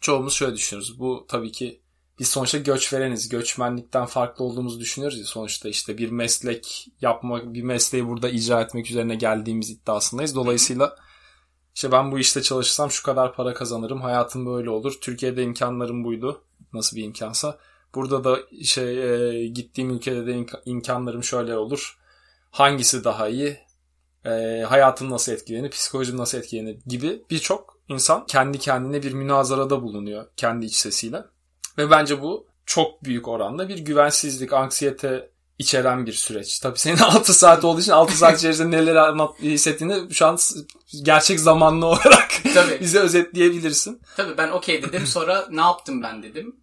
çoğumuz 0.00 0.34
şöyle 0.34 0.54
düşünüyoruz. 0.54 0.98
Bu 0.98 1.26
tabii 1.28 1.52
ki 1.52 1.81
biz 2.22 2.28
sonuçta 2.28 2.58
göç 2.58 2.92
vereniz. 2.92 3.28
Göçmenlikten 3.28 4.06
farklı 4.06 4.44
olduğumuzu 4.44 4.80
düşünüyoruz 4.80 5.18
ya 5.18 5.24
sonuçta 5.24 5.68
işte 5.68 5.98
bir 5.98 6.10
meslek 6.10 6.88
yapmak, 7.00 7.54
bir 7.54 7.62
mesleği 7.62 8.06
burada 8.08 8.28
icra 8.28 8.60
etmek 8.60 8.90
üzerine 8.90 9.14
geldiğimiz 9.14 9.70
iddiasındayız. 9.70 10.34
Dolayısıyla 10.34 10.96
işte 11.74 11.92
ben 11.92 12.12
bu 12.12 12.18
işte 12.18 12.42
çalışsam 12.42 12.90
şu 12.90 13.02
kadar 13.02 13.34
para 13.34 13.54
kazanırım. 13.54 14.00
Hayatım 14.00 14.46
böyle 14.46 14.70
olur. 14.70 14.98
Türkiye'de 15.00 15.42
imkanlarım 15.42 16.04
buydu. 16.04 16.44
Nasıl 16.72 16.96
bir 16.96 17.04
imkansa. 17.04 17.58
Burada 17.94 18.24
da 18.24 18.38
şey 18.64 19.02
e, 19.44 19.46
gittiğim 19.46 19.90
ülkede 19.90 20.26
de 20.26 20.30
imka- 20.32 20.62
imkanlarım 20.64 21.24
şöyle 21.24 21.56
olur. 21.56 21.98
Hangisi 22.50 23.04
daha 23.04 23.28
iyi? 23.28 23.58
E, 24.24 24.62
hayatım 24.68 25.10
nasıl 25.10 25.32
etkilenir? 25.32 25.70
Psikolojim 25.70 26.16
nasıl 26.16 26.38
etkilenir? 26.38 26.78
Gibi 26.86 27.22
birçok 27.30 27.78
insan 27.88 28.26
kendi 28.26 28.58
kendine 28.58 29.02
bir 29.02 29.12
münazarada 29.12 29.82
bulunuyor 29.82 30.26
kendi 30.36 30.66
iç 30.66 30.74
sesiyle. 30.74 31.31
Ve 31.78 31.90
bence 31.90 32.22
bu 32.22 32.46
çok 32.66 33.04
büyük 33.04 33.28
oranda 33.28 33.68
bir 33.68 33.78
güvensizlik, 33.78 34.52
anksiyete 34.52 35.30
içeren 35.58 36.06
bir 36.06 36.12
süreç. 36.12 36.58
Tabii 36.58 36.78
senin 36.78 36.96
6 36.98 37.34
saat 37.34 37.64
olduğu 37.64 37.80
için 37.80 37.92
6 37.92 38.16
saat 38.16 38.38
içerisinde 38.38 38.76
neler 38.76 38.94
anlat, 38.96 39.30
hissettiğini 39.42 40.14
şu 40.14 40.26
an 40.26 40.38
gerçek 41.02 41.40
zamanlı 41.40 41.86
olarak 41.92 42.30
Tabii. 42.54 42.80
bize 42.80 42.98
özetleyebilirsin. 42.98 44.00
Tabii 44.16 44.38
ben 44.38 44.48
okey 44.48 44.82
dedim. 44.82 45.06
Sonra 45.06 45.46
ne 45.50 45.60
yaptım 45.60 46.02
ben 46.02 46.22
dedim. 46.22 46.56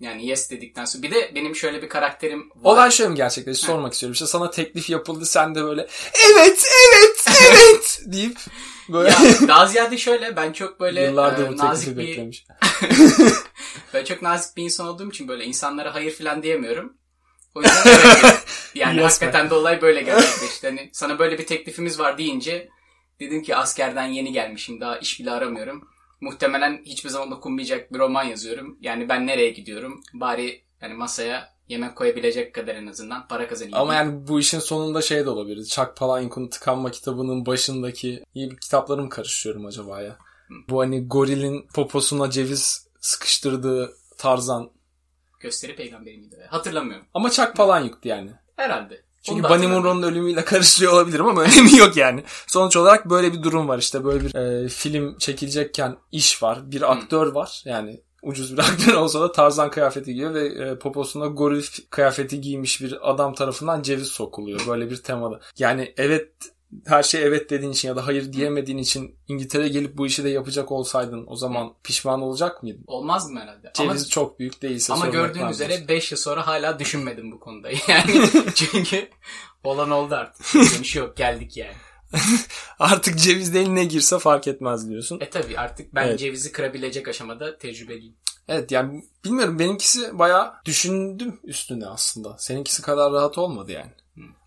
Yani 0.00 0.26
yes 0.26 0.50
dedikten 0.50 0.84
sonra. 0.84 1.02
Bir 1.02 1.10
de 1.10 1.32
benim 1.34 1.56
şöyle 1.56 1.82
bir 1.82 1.88
karakterim 1.88 2.50
var. 2.50 2.72
Olay 2.72 2.90
şöyle 2.90 3.10
mi 3.10 3.16
gerçekleşti 3.16 3.66
sormak 3.66 3.92
istiyorum. 3.92 4.12
İşte 4.12 4.26
sana 4.26 4.50
teklif 4.50 4.90
yapıldı 4.90 5.26
sen 5.26 5.54
de 5.54 5.64
böyle 5.64 5.88
evet 6.30 6.64
evet 6.92 7.26
evet 7.50 8.00
deyip 8.06 8.38
böyle 8.88 9.08
Ya 9.10 9.18
daha 9.48 9.66
ziyade 9.66 9.98
şöyle 9.98 10.36
ben 10.36 10.52
çok 10.52 10.80
böyle 10.80 11.02
yıllardır 11.04 11.46
e, 11.46 11.52
bu 11.52 11.56
nazik 11.56 11.86
teklifi 11.86 12.00
bir 12.00 12.08
beklemiş. 12.08 12.44
böyle 13.92 14.04
çok 14.04 14.22
nazik 14.22 14.56
bir 14.56 14.62
insan 14.62 14.86
olduğum 14.86 15.10
için 15.10 15.28
böyle 15.28 15.44
insanlara 15.44 15.94
hayır 15.94 16.12
falan 16.12 16.42
diyemiyorum. 16.42 16.96
O 17.54 17.62
yüzden 17.62 17.84
yani 18.74 19.00
Yes 19.00 19.04
hakikaten 19.04 19.50
de 19.50 19.54
olay 19.54 19.82
böyle 19.82 20.02
gerçekleşti. 20.02 20.66
Hani 20.66 20.90
sana 20.92 21.18
böyle 21.18 21.38
bir 21.38 21.46
teklifimiz 21.46 21.98
var 21.98 22.18
deyince 22.18 22.68
dedim 23.20 23.42
ki 23.42 23.56
askerden 23.56 24.06
yeni 24.06 24.32
gelmişim 24.32 24.80
daha 24.80 24.98
iş 24.98 25.20
bile 25.20 25.30
aramıyorum. 25.30 25.88
Muhtemelen 26.20 26.82
hiçbir 26.84 27.10
zaman 27.10 27.32
okunmayacak 27.32 27.92
bir 27.92 27.98
roman 27.98 28.24
yazıyorum. 28.24 28.78
Yani 28.80 29.08
ben 29.08 29.26
nereye 29.26 29.50
gidiyorum? 29.50 30.00
Bari 30.14 30.64
yani 30.82 30.94
masaya 30.94 31.52
yemek 31.68 31.96
koyabilecek 31.96 32.54
kadar 32.54 32.74
en 32.74 32.86
azından 32.86 33.28
para 33.28 33.48
kazanayım. 33.48 33.78
Ama 33.78 33.94
yani 33.94 34.28
bu 34.28 34.40
işin 34.40 34.58
sonunda 34.58 35.02
şey 35.02 35.24
de 35.24 35.30
olabilir. 35.30 35.64
Chuck 35.64 35.96
Palahniuk'un 35.96 36.48
Tıkanma 36.48 36.90
kitabının 36.90 37.46
başındaki 37.46 38.24
iyi 38.34 38.50
bir 38.50 38.56
kitapları 38.56 39.02
mı 39.02 39.08
karıştırıyorum 39.08 39.66
acaba 39.66 40.02
ya? 40.02 40.18
Bu 40.68 40.80
hani 40.80 41.08
gorilin 41.08 41.66
poposuna 41.74 42.30
ceviz 42.30 42.86
sıkıştırdığı 43.02 43.96
Tarzan. 44.18 44.70
Gösteri 45.40 45.76
peygamberi 45.76 46.18
miydi? 46.18 46.46
Hatırlamıyorum. 46.50 47.06
Ama 47.14 47.30
Chuck 47.30 47.56
Palahniuk'tu 47.56 48.08
yani. 48.08 48.30
Herhalde. 48.56 49.02
Çünkü 49.22 49.42
Bunny. 49.42 49.66
Monroe'nun 49.66 50.02
ölümüyle 50.02 50.44
karıştırıyor 50.44 50.92
olabilirim 50.92 51.26
ama 51.26 51.42
önemi 51.42 51.76
yok 51.76 51.96
yani. 51.96 52.24
Sonuç 52.46 52.76
olarak 52.76 53.10
böyle 53.10 53.32
bir 53.32 53.42
durum 53.42 53.68
var 53.68 53.78
işte. 53.78 54.04
Böyle 54.04 54.24
bir 54.24 54.34
e, 54.34 54.68
film 54.68 55.18
çekilecekken 55.18 55.96
iş 56.12 56.42
var. 56.42 56.72
Bir 56.72 56.92
aktör 56.92 57.26
var. 57.26 57.62
Yani 57.64 58.00
ucuz 58.22 58.52
bir 58.52 58.58
aktör 58.72 58.94
olsa 58.94 59.20
da 59.20 59.32
Tarzan 59.32 59.70
kıyafeti 59.70 60.14
giyiyor 60.14 60.34
ve 60.34 60.46
e, 60.46 60.78
poposuna 60.78 61.26
goril 61.26 61.64
kıyafeti 61.90 62.40
giymiş 62.40 62.80
bir 62.80 63.10
adam 63.10 63.34
tarafından 63.34 63.82
ceviz 63.82 64.08
sokuluyor. 64.08 64.60
Böyle 64.66 64.90
bir 64.90 64.96
temada. 64.96 65.40
Yani 65.58 65.94
evet 65.96 66.32
her 66.86 67.02
şey 67.02 67.22
evet 67.22 67.50
dediğin 67.50 67.72
için 67.72 67.88
ya 67.88 67.96
da 67.96 68.06
hayır 68.06 68.32
diyemediğin 68.32 68.78
için 68.78 69.16
İngiltere'ye 69.28 69.68
gelip 69.68 69.96
bu 69.96 70.06
işi 70.06 70.24
de 70.24 70.28
yapacak 70.28 70.72
olsaydın 70.72 71.24
o 71.26 71.36
zaman 71.36 71.74
pişman 71.84 72.22
olacak 72.22 72.62
mıydın? 72.62 72.84
Olmazdım 72.86 73.36
herhalde. 73.36 73.72
Ceviz 73.74 73.90
Ama 73.90 74.08
çok 74.08 74.38
büyük 74.38 74.62
değilse 74.62 74.92
Ama 74.92 75.06
gördüğün 75.06 75.48
üzere 75.48 75.68
diyorsun. 75.68 75.88
5 75.88 76.12
yıl 76.12 76.18
sonra 76.18 76.46
hala 76.46 76.78
düşünmedim 76.78 77.32
bu 77.32 77.40
konuda. 77.40 77.68
Yani 77.88 78.28
çünkü 78.54 79.08
olan 79.64 79.90
oldu 79.90 80.14
artık. 80.14 80.54
Dönüşü 80.54 80.98
yok 80.98 81.16
geldik 81.16 81.56
yani. 81.56 81.74
Artık 82.78 83.18
ceviz 83.18 83.54
değil 83.54 83.68
ne 83.68 83.84
girse 83.84 84.18
fark 84.18 84.48
etmez 84.48 84.88
diyorsun. 84.88 85.20
E 85.20 85.30
tabi 85.30 85.58
artık 85.58 85.94
ben 85.94 86.06
Evet. 86.06 86.18
cevizi 86.18 86.52
kırabilecek 86.52 87.08
aşamada 87.08 87.58
tecrübeliyim. 87.58 88.14
Evet 88.48 88.72
yani 88.72 89.04
bilmiyorum 89.24 89.58
benimkisi 89.58 90.18
bayağı 90.18 90.52
düşündüm 90.64 91.40
üstüne 91.44 91.86
aslında. 91.86 92.36
Seninkisi 92.38 92.82
kadar 92.82 93.12
rahat 93.12 93.38
olmadı 93.38 93.72
yani. 93.72 93.90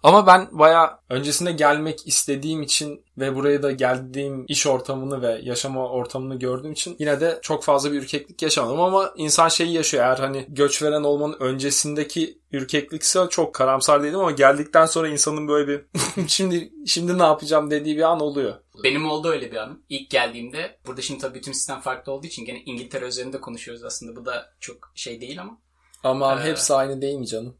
Ama 0.03 0.27
ben 0.27 0.48
bayağı 0.51 0.89
öncesinde 1.10 1.51
gelmek 1.51 2.07
istediğim 2.07 2.62
için 2.62 3.05
ve 3.17 3.36
buraya 3.36 3.63
da 3.63 3.72
geldiğim 3.72 4.45
iş 4.48 4.67
ortamını 4.67 5.22
ve 5.22 5.39
yaşama 5.43 5.89
ortamını 5.89 6.39
gördüğüm 6.39 6.72
için 6.72 6.95
yine 7.00 7.22
de 7.22 7.39
çok 7.41 7.63
fazla 7.63 7.91
bir 7.91 8.01
ürkeklik 8.01 8.41
yaşamadım 8.41 8.79
ama 8.79 9.13
insan 9.15 9.48
şeyi 9.48 9.74
yaşıyor 9.74 10.03
eğer 10.03 10.17
hani 10.17 10.45
göç 10.50 10.84
veren 10.84 11.03
olmanın 11.03 11.36
öncesindeki 11.39 12.39
ürkeklikse 12.51 13.19
çok 13.29 13.55
karamsar 13.55 14.03
değilim 14.03 14.19
ama 14.19 14.31
geldikten 14.31 14.86
sonra 14.86 15.07
insanın 15.07 15.48
böyle 15.48 15.67
bir 15.67 15.86
şimdi 16.27 16.72
şimdi 16.86 17.17
ne 17.17 17.24
yapacağım 17.24 17.72
dediği 17.72 17.98
bir 17.98 18.03
an 18.03 18.19
oluyor. 18.19 18.53
Benim 18.84 19.10
oldu 19.10 19.29
öyle 19.29 19.51
bir 19.51 19.57
anım. 19.57 19.81
İlk 19.89 20.10
geldiğimde 20.10 20.77
burada 20.88 21.01
şimdi 21.01 21.22
tabii 21.22 21.36
bütün 21.36 21.51
sistem 21.51 21.79
farklı 21.79 22.12
olduğu 22.12 22.27
için 22.27 22.45
gene 22.45 22.62
İngiltere 22.65 23.05
üzerinde 23.05 23.41
konuşuyoruz 23.41 23.84
aslında. 23.84 24.15
Bu 24.15 24.25
da 24.25 24.53
çok 24.60 24.91
şey 24.95 25.22
değil 25.22 25.41
ama 25.41 25.57
Ama 26.03 26.41
Ee, 26.41 26.43
hepsi 26.43 26.74
aynı 26.74 27.01
değil 27.01 27.19
mi 27.19 27.27
canım? 27.27 27.55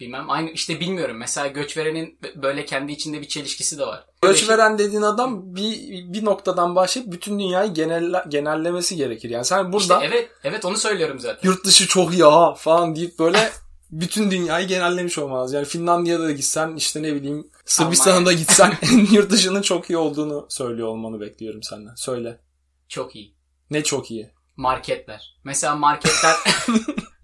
Bilmem. 0.00 0.30
Aynı 0.30 0.50
işte 0.50 0.80
bilmiyorum. 0.80 1.16
Mesela 1.16 1.46
göç 1.46 1.76
verenin 1.76 2.18
böyle 2.34 2.64
kendi 2.64 2.92
içinde 2.92 3.20
bir 3.20 3.28
çelişkisi 3.28 3.78
de 3.78 3.86
var. 3.86 4.04
Göç 4.22 4.48
veren 4.48 4.78
dediğin 4.78 5.02
adam 5.02 5.56
bir 5.56 5.90
bir 6.12 6.24
noktadan 6.24 6.76
başlayıp 6.76 7.12
bütün 7.12 7.38
dünyayı 7.38 7.74
genelle, 7.74 8.24
genellemesi 8.28 8.96
gerekir. 8.96 9.30
Yani 9.30 9.44
sen 9.44 9.72
burada 9.72 10.04
İşte 10.04 10.16
evet, 10.16 10.30
evet 10.44 10.64
onu 10.64 10.76
söylüyorum 10.76 11.20
zaten. 11.20 11.48
yurt 11.48 11.64
dışı 11.64 11.88
çok 11.88 12.12
iyi 12.12 12.24
ha 12.24 12.54
falan 12.54 12.96
deyip 12.96 13.18
böyle 13.18 13.50
bütün 13.90 14.30
dünyayı 14.30 14.66
genellemiş 14.66 15.18
olmaz. 15.18 15.52
Yani 15.52 15.64
Finlandiya'da 15.64 16.24
da 16.24 16.32
gitsen 16.32 16.76
işte 16.76 17.02
ne 17.02 17.14
bileyim 17.14 17.50
Sırbistan'a 17.64 18.26
da 18.26 18.32
gitsen 18.32 18.78
yurt 19.10 19.30
dışının 19.30 19.62
çok 19.62 19.90
iyi 19.90 19.96
olduğunu 19.96 20.46
söylüyor 20.48 20.88
olmanı 20.88 21.20
bekliyorum 21.20 21.62
senden. 21.62 21.94
Söyle. 21.94 22.40
Çok 22.88 23.16
iyi. 23.16 23.34
Ne 23.70 23.84
çok 23.84 24.10
iyi. 24.10 24.30
Marketler. 24.56 25.36
Mesela 25.44 25.74
marketler... 25.74 26.34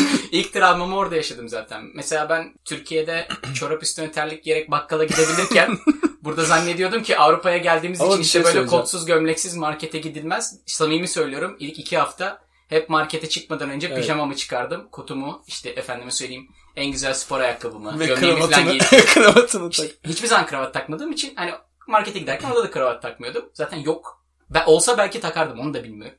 İlk 0.32 0.52
travmamı 0.52 0.96
orada 0.96 1.16
yaşadım 1.16 1.48
zaten. 1.48 1.82
Mesela 1.94 2.28
ben 2.28 2.54
Türkiye'de 2.64 3.28
çorap 3.54 3.82
üstüne 3.82 4.12
terlik 4.12 4.44
giyerek 4.44 4.70
bakkala 4.70 5.04
gidebilirken 5.04 5.78
burada 6.22 6.44
zannediyordum 6.44 7.02
ki 7.02 7.18
Avrupa'ya 7.18 7.58
geldiğimiz 7.58 8.00
Ama 8.00 8.08
için 8.08 8.18
bir 8.18 8.24
işte 8.24 8.32
şey 8.38 8.44
böyle 8.44 8.52
söyleyeceğim. 8.54 8.80
kotsuz 8.80 9.06
gömleksiz 9.06 9.56
markete 9.56 9.98
gidilmez. 9.98 10.58
Samimi 10.66 11.08
söylüyorum 11.08 11.56
ilk 11.60 11.78
iki 11.78 11.98
hafta 11.98 12.46
hep 12.68 12.88
markete 12.88 13.28
çıkmadan 13.28 13.70
önce 13.70 13.86
Evet. 13.86 13.98
pijamamı 13.98 14.36
çıkardım. 14.36 14.88
Kotumu 14.92 15.42
işte 15.46 15.70
efendime 15.70 16.10
söyleyeyim 16.10 16.48
en 16.76 16.86
güzel 16.92 17.14
spor 17.14 17.40
ayakkabımı, 17.40 17.98
Ve 17.98 18.06
gömleğimi 18.06 18.40
falan 18.40 18.50
kravatını, 18.50 18.72
giydim. 18.72 19.06
kravatını 19.14 19.70
tak. 19.70 19.86
Hiçbir 20.06 20.28
zaman 20.28 20.46
kravat 20.46 20.74
takmadığım 20.74 21.12
için 21.12 21.32
hani 21.36 21.52
markete 21.88 22.18
giderken 22.18 22.50
orada 22.50 22.64
da 22.64 22.70
kravat 22.70 23.02
takmıyordum. 23.02 23.44
Zaten 23.54 23.76
yok. 23.76 24.22
Ben, 24.50 24.64
olsa 24.66 24.98
belki 24.98 25.20
takardım 25.20 25.60
onu 25.60 25.74
da 25.74 25.84
bilmiyorum. 25.84 26.18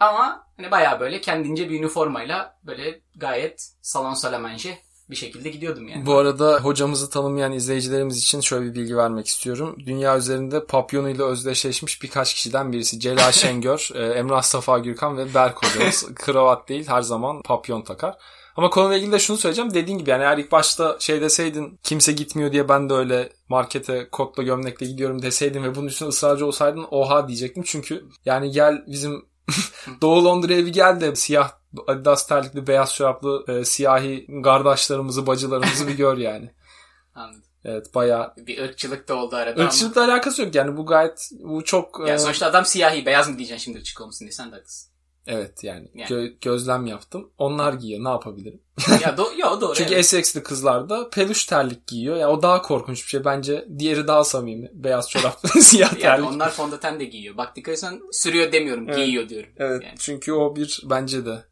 Ama 0.00 0.46
hani 0.56 0.70
bayağı 0.70 1.00
böyle 1.00 1.20
kendince 1.20 1.70
bir 1.70 1.78
üniformayla 1.78 2.58
böyle 2.66 3.00
gayet 3.16 3.72
salon 3.82 4.14
salamence 4.14 4.78
bir 5.10 5.16
şekilde 5.16 5.50
gidiyordum 5.50 5.88
yani. 5.88 6.06
Bu 6.06 6.14
arada 6.14 6.60
hocamızı 6.60 7.10
tanımayan 7.10 7.52
izleyicilerimiz 7.52 8.18
için 8.18 8.40
şöyle 8.40 8.64
bir 8.66 8.74
bilgi 8.74 8.96
vermek 8.96 9.26
istiyorum. 9.26 9.76
Dünya 9.86 10.16
üzerinde 10.16 10.66
papyonuyla 10.66 11.24
özdeşleşmiş 11.24 12.02
birkaç 12.02 12.34
kişiden 12.34 12.72
birisi. 12.72 13.00
Celal 13.00 13.32
Şengör, 13.32 13.88
e, 13.94 14.04
Emrah 14.04 14.42
Safa 14.42 14.78
Gürkan 14.78 15.16
ve 15.16 15.34
Berk 15.34 15.64
hocamız. 15.64 16.06
Kravat 16.14 16.68
değil 16.68 16.88
her 16.88 17.02
zaman 17.02 17.42
papyon 17.42 17.82
takar. 17.82 18.16
Ama 18.56 18.70
konuyla 18.70 18.96
ilgili 18.96 19.12
de 19.12 19.18
şunu 19.18 19.36
söyleyeceğim. 19.36 19.74
Dediğin 19.74 19.98
gibi 19.98 20.10
yani 20.10 20.22
eğer 20.22 20.38
ilk 20.38 20.52
başta 20.52 20.96
şey 21.00 21.20
deseydin 21.20 21.78
kimse 21.82 22.12
gitmiyor 22.12 22.52
diye 22.52 22.68
ben 22.68 22.90
de 22.90 22.94
öyle 22.94 23.32
markete 23.48 24.08
kotla 24.12 24.42
gömlekle 24.42 24.86
gidiyorum 24.86 25.22
deseydin 25.22 25.64
ve 25.64 25.74
bunun 25.74 25.86
üstüne 25.86 26.08
ısrarcı 26.08 26.46
olsaydın 26.46 26.86
oha 26.90 27.28
diyecektim. 27.28 27.62
Çünkü 27.66 28.04
yani 28.24 28.50
gel 28.50 28.84
bizim 28.86 29.24
Doğu 30.02 30.24
Londra'ya 30.24 30.66
bir 30.66 30.72
gel 30.72 31.00
de 31.00 31.16
siyah 31.16 31.50
Adidas 31.86 32.26
terlikli 32.26 32.66
beyaz 32.66 32.94
çoraplı 32.94 33.44
e, 33.48 33.64
siyahi 33.64 34.26
kardeşlerimizi 34.44 35.26
bacılarımızı 35.26 35.88
bir 35.88 35.96
gör 35.96 36.16
yani. 36.16 36.54
Anladım. 37.14 37.42
Evet 37.64 37.94
bayağı 37.94 38.34
Bir 38.36 38.62
ırkçılık 38.62 39.08
da 39.08 39.14
oldu 39.14 39.36
arada 39.36 39.64
ırkçılıkla 39.64 40.04
alakası 40.04 40.42
yok 40.42 40.54
yani 40.54 40.76
bu 40.76 40.86
gayet 40.86 41.30
bu 41.40 41.64
çok 41.64 42.00
ama. 42.00 42.08
Yani 42.08 42.16
e, 42.16 42.18
sonuçta 42.18 42.46
adam 42.46 42.64
siyahi 42.64 43.06
beyaz 43.06 43.28
mı 43.28 43.38
diyeceksin 43.38 43.64
şimdi 43.64 43.78
ırkçılık 43.78 44.00
olmasın 44.00 44.24
diye 44.24 44.32
sen 44.32 44.52
de 44.52 44.54
haklısın. 44.54 44.92
Evet 45.28 45.64
yani, 45.64 45.88
Yani. 45.94 46.08
gö- 46.10 46.34
gözlem 46.40 46.86
yaptım. 46.86 47.30
Onlar 47.38 47.72
giyiyor 47.72 48.04
ne 48.04 48.08
yapabilirim? 48.08 48.60
ya 49.02 49.16
do 49.16 49.26
yo, 49.38 49.60
doğru. 49.60 49.74
Çünkü 49.76 49.90
evet. 49.94 50.00
Essex'li 50.00 50.42
kızlar 50.42 50.88
da 50.88 51.10
peluş 51.10 51.46
terlik 51.46 51.86
giyiyor. 51.86 52.16
Yani 52.16 52.30
o 52.32 52.42
daha 52.42 52.62
korkunç 52.62 53.04
bir 53.04 53.08
şey. 53.08 53.24
Bence 53.24 53.68
diğeri 53.78 54.06
daha 54.06 54.24
samimi. 54.24 54.70
Beyaz 54.72 55.10
çoraplı 55.10 55.48
siyah 55.62 55.92
yani 55.92 56.00
terlik. 56.02 56.28
onlar 56.30 56.50
fondöten 56.50 57.00
de 57.00 57.04
giyiyor. 57.04 57.36
Bak 57.36 57.56
dikkat 57.56 57.72
etsen 57.72 58.00
sürüyor 58.12 58.52
demiyorum 58.52 58.84
Evet. 58.88 58.96
giyiyor 58.98 59.28
diyorum. 59.28 59.50
Evet 59.56 59.82
Yani. 59.84 59.94
çünkü 59.98 60.32
o 60.32 60.56
bir 60.56 60.80
bence 60.84 61.26
de. 61.26 61.44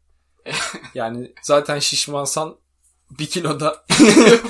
yani 0.93 1.33
zaten 1.43 1.79
şişmansan 1.79 2.55
bir 3.19 3.25
kiloda 3.25 3.85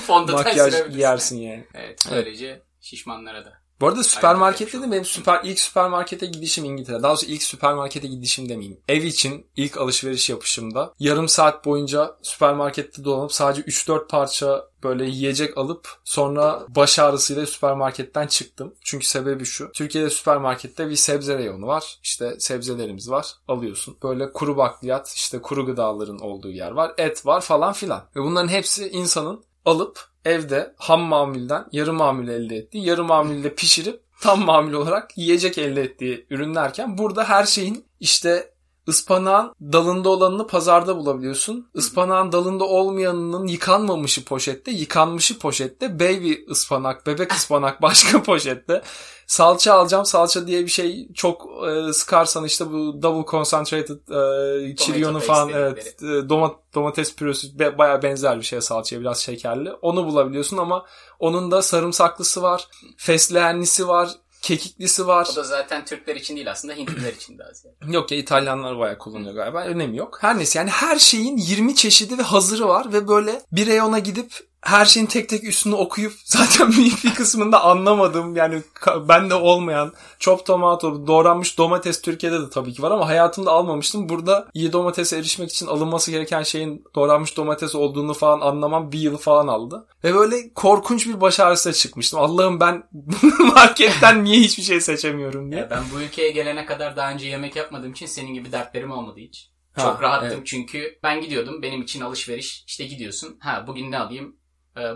makyaj 0.10 0.74
giyersin 0.93 1.38
yani. 1.38 1.67
Evet 1.74 2.07
böylece 2.12 2.62
şişmanlara 2.81 3.46
da 3.46 3.53
Bu 3.81 3.88
arada 3.88 4.03
süpermarkette 4.03 4.72
şey 4.72 4.81
de 4.81 4.91
benim 4.91 5.05
süper 5.05 5.39
ilk 5.43 5.60
süpermarkete 5.60 6.25
gidişim 6.25 6.65
İngiltere. 6.65 7.03
Daha 7.03 7.12
doğrusu 7.12 7.25
ilk 7.25 7.43
süpermarkete 7.43 8.07
gidişim 8.07 8.50
demeyeyim. 8.50 8.79
Ev 8.88 9.03
için 9.03 9.48
ilk 9.55 9.77
alışveriş 9.77 10.29
yapışımda 10.29 10.93
yarım 11.00 11.27
saat 11.27 11.65
boyunca 11.65 12.15
süpermarkette 12.22 13.03
dolanıp 13.03 13.34
sadece 13.34 13.62
3-4 13.62 14.07
parça 14.07 14.67
böyle 14.84 15.05
yiyecek 15.05 15.57
alıp 15.57 15.88
sonra 16.03 16.65
baş 16.69 17.00
ağrısıyla 17.00 17.46
süpermarketten 17.46 18.27
çıktım. 18.27 18.75
Çünkü 18.81 19.07
sebebi 19.07 19.46
şu. 19.46 19.72
Türkiye'de 19.72 20.10
süpermarkette 20.10 20.89
bir 20.89 20.96
sebze 20.96 21.38
reyonu 21.38 21.67
var. 21.67 22.00
İşte 22.03 22.39
sebzelerimiz 22.39 23.10
var. 23.10 23.34
Alıyorsun. 23.48 23.98
Böyle 24.03 24.31
kuru 24.34 24.57
bakliyat, 24.57 25.13
işte 25.15 25.41
kuru 25.41 25.65
gıdaların 25.65 26.19
olduğu 26.19 26.50
yer 26.50 26.72
var. 26.72 26.91
Et 26.98 27.25
var 27.25 27.41
falan 27.41 27.74
filan. 27.74 28.10
Ve 28.15 28.22
bunların 28.22 28.48
hepsi 28.48 28.89
insanın 28.89 29.43
alıp 29.67 30.00
evde 30.25 30.74
ham 30.77 31.01
mamulden 31.01 31.65
yarı 31.71 31.93
mamul 31.93 32.27
elde 32.27 32.55
ettiği, 32.55 32.86
yarı 32.86 33.03
mamulde 33.03 33.55
pişirip 33.55 34.01
tam 34.21 34.45
mamul 34.45 34.74
olarak 34.74 35.17
yiyecek 35.17 35.57
elde 35.57 35.81
ettiği 35.81 36.25
ürünlerken 36.29 36.97
burada 36.97 37.29
her 37.29 37.45
şeyin 37.45 37.86
işte 38.00 38.53
ıspanağın 38.88 39.56
dalında 39.62 40.10
olanını 40.10 40.48
pazarda 40.48 40.98
bulabiliyorsun. 40.98 41.70
Ispanağın 41.74 42.32
dalında 42.32 42.63
olmayanının 42.63 43.48
yıkanmamışı 43.48 44.25
poşette, 44.25 44.72
yıkanmışı 44.72 45.39
poşette, 45.39 46.00
baby 46.00 46.34
ıspanak, 46.50 47.08
bebek 47.08 47.34
ıspanak 47.34 47.82
başka 47.82 48.24
poşette. 48.24 48.82
Salça 49.27 49.74
alacağım. 49.74 50.06
Salça 50.06 50.48
diye 50.48 50.62
bir 50.62 50.72
şey 50.72 51.08
çok 51.13 51.50
e, 51.67 51.94
sıkarsan 51.94 52.46
işte 52.46 52.72
bu 52.72 53.01
double 53.01 53.32
concentrated 53.32 54.00
e, 54.70 54.75
paste 54.75 55.20
falan 55.20 55.50
evet 55.50 56.03
e, 56.03 56.29
domat, 56.29 56.56
domates 56.75 57.15
pürüzü 57.15 57.60
be, 57.60 57.77
baya 57.77 58.03
benzer 58.03 58.38
bir 58.38 58.46
şey 58.46 58.62
salçaya 58.62 59.01
biraz 59.01 59.20
şekerli. 59.20 59.72
Onu 59.72 60.06
bulabiliyorsun 60.06 60.58
ama 60.58 60.86
onun 61.20 61.51
da 61.51 61.62
sarımsaklısı 61.62 62.41
var, 62.41 62.67
fesleğenlisi 62.98 63.88
var, 63.88 64.10
kekiklisi 64.41 65.08
var. 65.08 65.27
O 65.34 65.36
da 65.36 65.44
zaten 65.44 65.86
Türkler 65.86 66.15
için 66.15 66.36
değil 66.36 66.51
aslında 66.51 66.74
Hintliler 66.74 67.13
için 67.13 67.38
daha 67.39 67.53
ziyade. 67.53 67.77
Yok 67.88 68.12
ya 68.12 68.17
İtalyanlar 68.17 68.79
bayağı 68.79 68.98
kullanıyor 68.98 69.34
galiba. 69.36 69.63
Önemi 69.63 69.98
yok. 69.98 70.17
Her 70.22 70.38
neyse 70.38 70.60
yani 70.60 70.70
her 70.70 71.00
şeyin 71.00 71.38
20 71.38 71.75
çeşidi 71.75 72.17
ve 72.17 72.22
hazırı 72.22 72.67
var 72.67 72.94
ve 72.94 73.08
böyle 73.08 73.41
bir 73.51 73.67
reyona 73.67 74.00
gidip 74.00 74.48
her 74.67 74.86
şeyin 74.86 75.07
tek 75.07 75.29
tek 75.29 75.43
üstünü 75.43 75.75
okuyup 75.75 76.13
zaten 76.25 76.71
büyük 76.71 77.03
bir 77.03 77.13
kısmında 77.13 77.63
anlamadım. 77.63 78.36
Yani 78.36 78.62
ka- 78.75 79.07
bende 79.07 79.36
olmayan 79.36 79.93
chop 80.19 80.45
tomato, 80.45 81.07
doğranmış 81.07 81.57
domates 81.57 82.01
Türkiye'de 82.01 82.41
de 82.41 82.50
tabii 82.50 82.74
ki 82.74 82.81
var 82.81 82.91
ama 82.91 83.07
hayatımda 83.07 83.51
almamıştım. 83.51 84.09
Burada 84.09 84.47
iyi 84.53 84.74
domatese 84.74 85.17
erişmek 85.17 85.50
için 85.50 85.67
alınması 85.67 86.12
gereken 86.12 86.43
şeyin 86.43 86.83
doğranmış 86.95 87.38
domates 87.38 87.75
olduğunu 87.75 88.13
falan 88.13 88.39
anlamam 88.41 88.91
bir 88.91 89.00
yıl 89.00 89.17
falan 89.17 89.47
aldı. 89.47 89.88
Ve 90.03 90.15
böyle 90.15 90.53
korkunç 90.53 91.07
bir 91.07 91.21
baş 91.21 91.39
ağrısına 91.39 91.74
çıkmıştım. 91.74 92.19
Allah'ım 92.19 92.59
ben 92.59 92.83
marketten 93.39 94.24
niye 94.24 94.39
hiçbir 94.39 94.63
şey 94.63 94.81
seçemiyorum 94.81 95.51
diye. 95.51 95.62
Ya 95.62 95.69
ben 95.69 95.83
bu 95.93 96.01
ülkeye 96.01 96.31
gelene 96.31 96.65
kadar 96.65 96.95
daha 96.95 97.12
önce 97.12 97.27
yemek 97.27 97.55
yapmadığım 97.55 97.91
için 97.91 98.05
senin 98.05 98.33
gibi 98.33 98.51
dertlerim 98.51 98.91
olmadı 98.91 99.19
hiç. 99.19 99.50
Ha, 99.74 99.81
Çok 99.81 100.01
rahattım 100.01 100.29
evet. 100.38 100.47
çünkü 100.47 101.00
ben 101.03 101.21
gidiyordum 101.21 101.62
benim 101.62 101.81
için 101.81 102.01
alışveriş 102.01 102.63
işte 102.67 102.86
gidiyorsun 102.86 103.38
ha 103.39 103.63
bugün 103.67 103.91
ne 103.91 104.00
alayım 104.00 104.36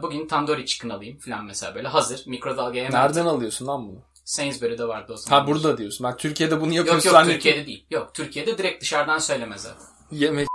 bugün 0.01 0.27
tandoori 0.27 0.65
chicken 0.65 0.89
alayım 0.89 1.19
falan 1.19 1.45
mesela 1.45 1.75
böyle 1.75 1.88
hazır 1.88 2.23
mikrodalgaya 2.27 2.85
hemen 2.85 3.01
Nereden 3.01 3.25
alıyorsun 3.25 3.67
lan 3.67 3.88
bunu? 3.88 4.03
Sainsbury'de 4.25 4.88
vardı 4.88 5.13
o 5.13 5.17
zaman. 5.17 5.39
Ha 5.39 5.47
burada 5.47 5.77
diyorsun. 5.77 6.07
Ben 6.07 6.17
Türkiye'de 6.17 6.61
bunu 6.61 6.67
Yok 6.67 6.75
yapıyorsun 6.77 7.09
yok 7.09 7.13
zannettim. 7.13 7.35
Türkiye'de 7.38 7.67
değil. 7.67 7.85
Yok 7.91 8.11
Türkiye'de 8.13 8.57
direkt 8.57 8.81
dışarıdan 8.81 9.17
söylemezler. 9.19 9.73
Yemek. 10.11 10.47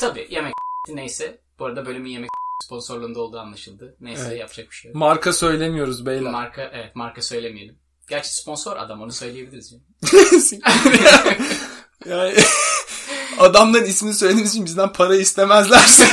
Tabii 0.00 0.26
yemek 0.30 0.54
neyse. 0.88 1.40
Bu 1.58 1.64
arada 1.64 1.86
bölümün 1.86 2.10
yemek 2.10 2.30
sponsorluğunda 2.64 3.20
olduğu 3.20 3.38
anlaşıldı. 3.38 3.96
Neyse 4.00 4.24
Evet. 4.28 4.40
yapacak 4.40 4.70
bir 4.70 4.74
şey 4.74 4.88
yok. 4.88 4.96
Marka 4.96 5.32
söylemiyoruz 5.32 6.06
beyler. 6.06 6.30
Marka 6.32 6.70
evet 6.74 6.96
marka 6.96 7.22
söylemeyelim. 7.22 7.78
Gerçi 8.10 8.28
sponsor 8.34 8.76
adam 8.76 9.00
onu 9.02 9.12
söyleyebiliriz. 9.12 9.74
Yani. 12.06 12.34
adamların 13.38 13.84
ismini 13.84 14.14
söylediğimiz 14.14 14.52
için 14.52 14.64
bizden 14.64 14.92
para 14.92 15.16
istemezlerse 15.16 16.04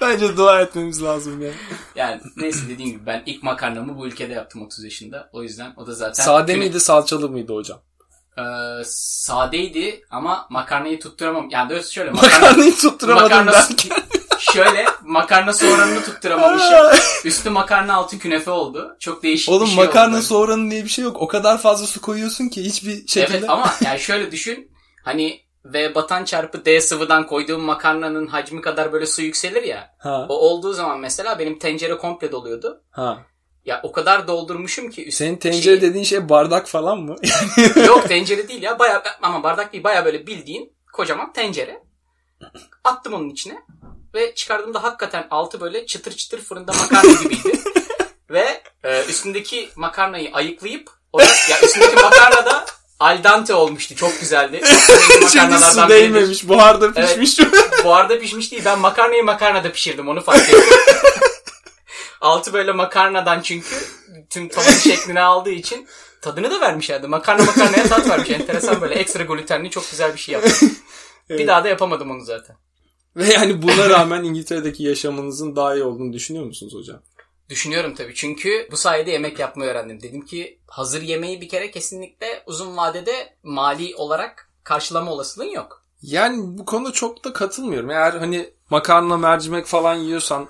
bence 0.00 0.36
dua 0.36 0.60
etmemiz 0.60 1.02
lazım 1.02 1.42
yani. 1.42 1.54
Yani 1.94 2.20
neyse 2.36 2.60
dediğim 2.68 2.90
gibi 2.90 3.06
ben 3.06 3.22
ilk 3.26 3.42
makarnamı 3.42 3.98
bu 3.98 4.06
ülkede 4.06 4.32
yaptım 4.32 4.62
30 4.62 4.84
yaşında. 4.84 5.30
O 5.32 5.42
yüzden 5.42 5.72
o 5.76 5.86
da 5.86 5.92
zaten... 5.94 6.24
Sade 6.24 6.52
Küne- 6.52 6.58
miydi 6.58 6.80
salçalı 6.80 7.28
mıydı 7.28 7.54
hocam? 7.54 7.78
Ee, 8.38 8.42
sadeydi 8.84 10.02
ama 10.10 10.46
makarnayı 10.50 11.00
tutturamam. 11.00 11.48
Yani 11.50 11.70
doğrusu 11.70 11.92
şöyle 11.92 12.10
makarna, 12.14 12.40
Makarnayı 12.40 12.76
tutturamadım 12.76 13.22
makarna 13.30 13.52
derken. 13.52 13.96
şöyle 14.38 14.84
makarna 15.04 15.52
soğanını 15.52 16.04
tutturamamışım. 16.04 17.00
Üstü 17.24 17.50
makarna 17.50 17.94
altı 17.94 18.18
künefe 18.18 18.50
oldu. 18.50 18.96
Çok 19.00 19.22
değişik 19.22 19.48
Oğlum 19.48 19.66
bir 19.66 19.70
şey 19.74 19.84
makarna 19.84 20.16
oldu. 20.16 20.22
soğranın 20.22 20.70
diye 20.70 20.84
bir 20.84 20.88
şey 20.88 21.04
yok. 21.04 21.16
O 21.22 21.28
kadar 21.28 21.58
fazla 21.58 21.86
su 21.86 22.00
koyuyorsun 22.00 22.48
ki 22.48 22.64
hiçbir 22.64 23.06
şekilde. 23.06 23.36
Evet 23.38 23.50
ama 23.50 23.74
yani 23.84 24.00
şöyle 24.00 24.32
düşün. 24.32 24.70
Hani 25.04 25.40
V 25.64 25.94
batan 25.94 26.24
çarpı 26.24 26.64
D 26.64 26.80
sıvıdan 26.80 27.26
koyduğum 27.26 27.60
makarnanın 27.62 28.26
hacmi 28.26 28.60
kadar 28.60 28.92
böyle 28.92 29.06
su 29.06 29.22
yükselir 29.22 29.62
ya. 29.62 29.94
Ha, 29.98 30.26
O 30.28 30.34
olduğu 30.34 30.72
zaman 30.72 30.98
mesela 31.00 31.38
benim 31.38 31.58
tencere 31.58 31.96
komple 31.98 32.32
doluyordu. 32.32 32.82
ha. 32.90 33.18
Ya 33.64 33.80
o 33.82 33.92
kadar 33.92 34.28
doldurmuşum 34.28 34.90
ki. 34.90 35.06
üst- 35.06 35.18
Senin 35.18 35.36
tencere 35.36 35.62
şeyi- 35.62 35.80
dediğin 35.80 36.04
şey 36.04 36.28
bardak 36.28 36.68
falan 36.68 36.98
mı? 36.98 37.16
Yok 37.86 38.08
tencere 38.08 38.48
değil 38.48 38.62
ya. 38.62 38.78
Baya, 38.78 39.02
ama 39.22 39.42
bardak 39.42 39.72
değil. 39.72 39.84
Baya 39.84 40.04
böyle 40.04 40.26
bildiğin 40.26 40.72
kocaman 40.92 41.32
tencere. 41.32 41.82
Attım 42.84 43.14
onun 43.14 43.28
içine. 43.30 43.58
Ve 44.14 44.34
çıkardığımda 44.34 44.82
hakikaten 44.82 45.26
altı 45.30 45.60
böyle 45.60 45.86
çıtır 45.86 46.12
çıtır 46.12 46.40
fırında 46.40 46.72
makarna 46.72 47.12
gibiydi. 47.22 47.58
ve 48.30 48.62
e, 48.84 49.04
üstündeki 49.04 49.68
makarnayı 49.76 50.30
ayıklayıp 50.32 50.90
o 51.12 51.18
da, 51.18 51.24
ya 51.24 51.60
üstündeki 51.62 51.94
makarna 51.96 52.44
da 52.46 52.64
al 53.00 53.24
dente 53.24 53.54
olmuştu. 53.54 53.96
Çok 53.96 54.20
güzeldi. 54.20 54.60
Çünkü 55.32 55.58
su 55.58 55.88
değmemiş. 55.88 56.48
Buharda 56.48 56.92
Evet. 56.96 57.18
pişmiş. 57.18 57.48
Buharda 57.84 58.18
pişmiş 58.18 58.52
değil. 58.52 58.62
Ben 58.64 58.78
makarnayı 58.78 59.24
makarnada 59.24 59.72
pişirdim. 59.72 60.08
Onu 60.08 60.20
fark 60.20 60.48
ettim. 60.48 60.60
Altı 62.20 62.52
böyle 62.52 62.72
makarnadan 62.72 63.40
çünkü 63.40 63.76
tüm 64.30 64.48
tadın 64.48 64.72
şeklini 64.72 65.20
aldığı 65.20 65.50
için 65.50 65.88
tadını 66.22 66.50
da 66.50 66.60
vermişlerdi. 66.60 67.06
Makarna 67.06 67.44
makarnaya 67.44 67.88
tat 67.88 68.08
vermiş. 68.08 68.30
Enteresan 68.30 68.80
böyle 68.80 68.94
ekstra 68.94 69.24
glutenli 69.24 69.70
çok 69.70 69.90
güzel 69.90 70.12
bir 70.12 70.18
şey 70.18 70.32
yaptım. 70.32 70.76
Evet. 71.30 71.40
Bir 71.40 71.46
daha 71.46 71.64
da 71.64 71.68
yapamadım 71.68 72.10
onu 72.10 72.24
zaten. 72.24 72.56
Ve 73.16 73.32
yani 73.32 73.62
buna 73.62 73.90
rağmen 73.90 74.24
İngiltere'deki 74.24 74.82
yaşamınızın 74.82 75.56
daha 75.56 75.74
iyi 75.74 75.84
olduğunu 75.84 76.12
düşünüyor 76.12 76.44
musunuz 76.44 76.74
hocam? 76.74 77.02
Düşünüyorum 77.48 77.94
tabii. 77.94 78.14
Çünkü 78.14 78.68
bu 78.70 78.76
sayede 78.76 79.10
yemek 79.10 79.38
yapmayı 79.38 79.70
öğrendim. 79.70 80.02
Dedim 80.02 80.26
ki 80.26 80.59
hazır 80.70 81.02
yemeği 81.02 81.40
bir 81.40 81.48
kere 81.48 81.70
kesinlikle 81.70 82.42
uzun 82.46 82.76
vadede 82.76 83.34
mali 83.42 83.96
olarak 83.96 84.50
karşılama 84.64 85.12
olasılığın 85.12 85.50
yok. 85.50 85.84
Yani 86.02 86.58
bu 86.58 86.64
konuda 86.64 86.92
çok 86.92 87.24
da 87.24 87.32
katılmıyorum. 87.32 87.90
Eğer 87.90 88.12
hani 88.12 88.50
makarna, 88.70 89.16
mercimek 89.16 89.66
falan 89.66 89.94
yiyorsan 89.94 90.48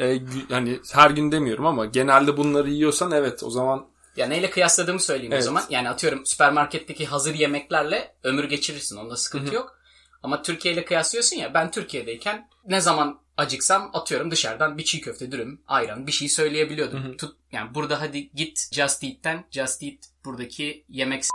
e, 0.00 0.18
hani 0.50 0.80
her 0.92 1.10
gün 1.10 1.32
demiyorum 1.32 1.66
ama 1.66 1.86
genelde 1.86 2.36
bunları 2.36 2.70
yiyorsan 2.70 3.12
evet 3.12 3.42
o 3.42 3.50
zaman 3.50 3.86
Ya 4.16 4.26
neyle 4.26 4.50
kıyasladığımı 4.50 5.00
söyleyeyim 5.00 5.32
Evet. 5.32 5.42
o 5.42 5.46
zaman. 5.46 5.62
Yani 5.70 5.88
atıyorum 5.90 6.26
süpermarketteki 6.26 7.06
hazır 7.06 7.34
yemeklerle 7.34 8.14
ömür 8.22 8.44
geçirirsin. 8.44 8.96
Onda 8.96 9.16
sıkıntı 9.16 9.54
yok. 9.54 9.78
Ama 10.26 10.42
Türkiye 10.42 10.74
ile 10.74 10.84
kıyaslıyorsun 10.84 11.36
ya. 11.36 11.54
Ben 11.54 11.70
Türkiye'deyken 11.70 12.48
ne 12.68 12.80
zaman 12.80 13.20
acıksam 13.36 13.90
atıyorum 13.92 14.30
dışarıdan 14.30 14.78
bir 14.78 14.84
çiğ 14.84 15.00
köfte, 15.00 15.32
dürüm, 15.32 15.60
ayran 15.66 16.06
bir 16.06 16.12
şey 16.12 16.28
söyleyebiliyordum. 16.28 17.16
Tut, 17.16 17.36
yani 17.52 17.74
burada 17.74 18.00
hadi 18.00 18.30
git 18.34 18.68
Just 18.72 19.04
Eat'ten. 19.04 19.44
Just 19.50 19.82
Eat 19.82 19.98
buradaki 20.24 20.84
yemek 20.88 21.24
s- 21.24 21.30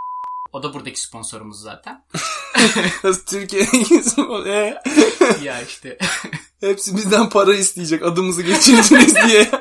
o 0.53 0.63
da 0.63 0.73
buradaki 0.73 1.01
sponsorumuz 1.01 1.61
zaten. 1.61 2.03
Türkiye'nin 3.29 4.45
e, 4.47 4.81
ya 5.43 5.61
işte 5.61 5.97
hepsi 6.59 6.95
bizden 6.97 7.29
para 7.29 7.53
isteyecek 7.55 8.03
adımızı 8.05 8.41
geçirdiniz 8.41 9.15
diye 9.27 9.51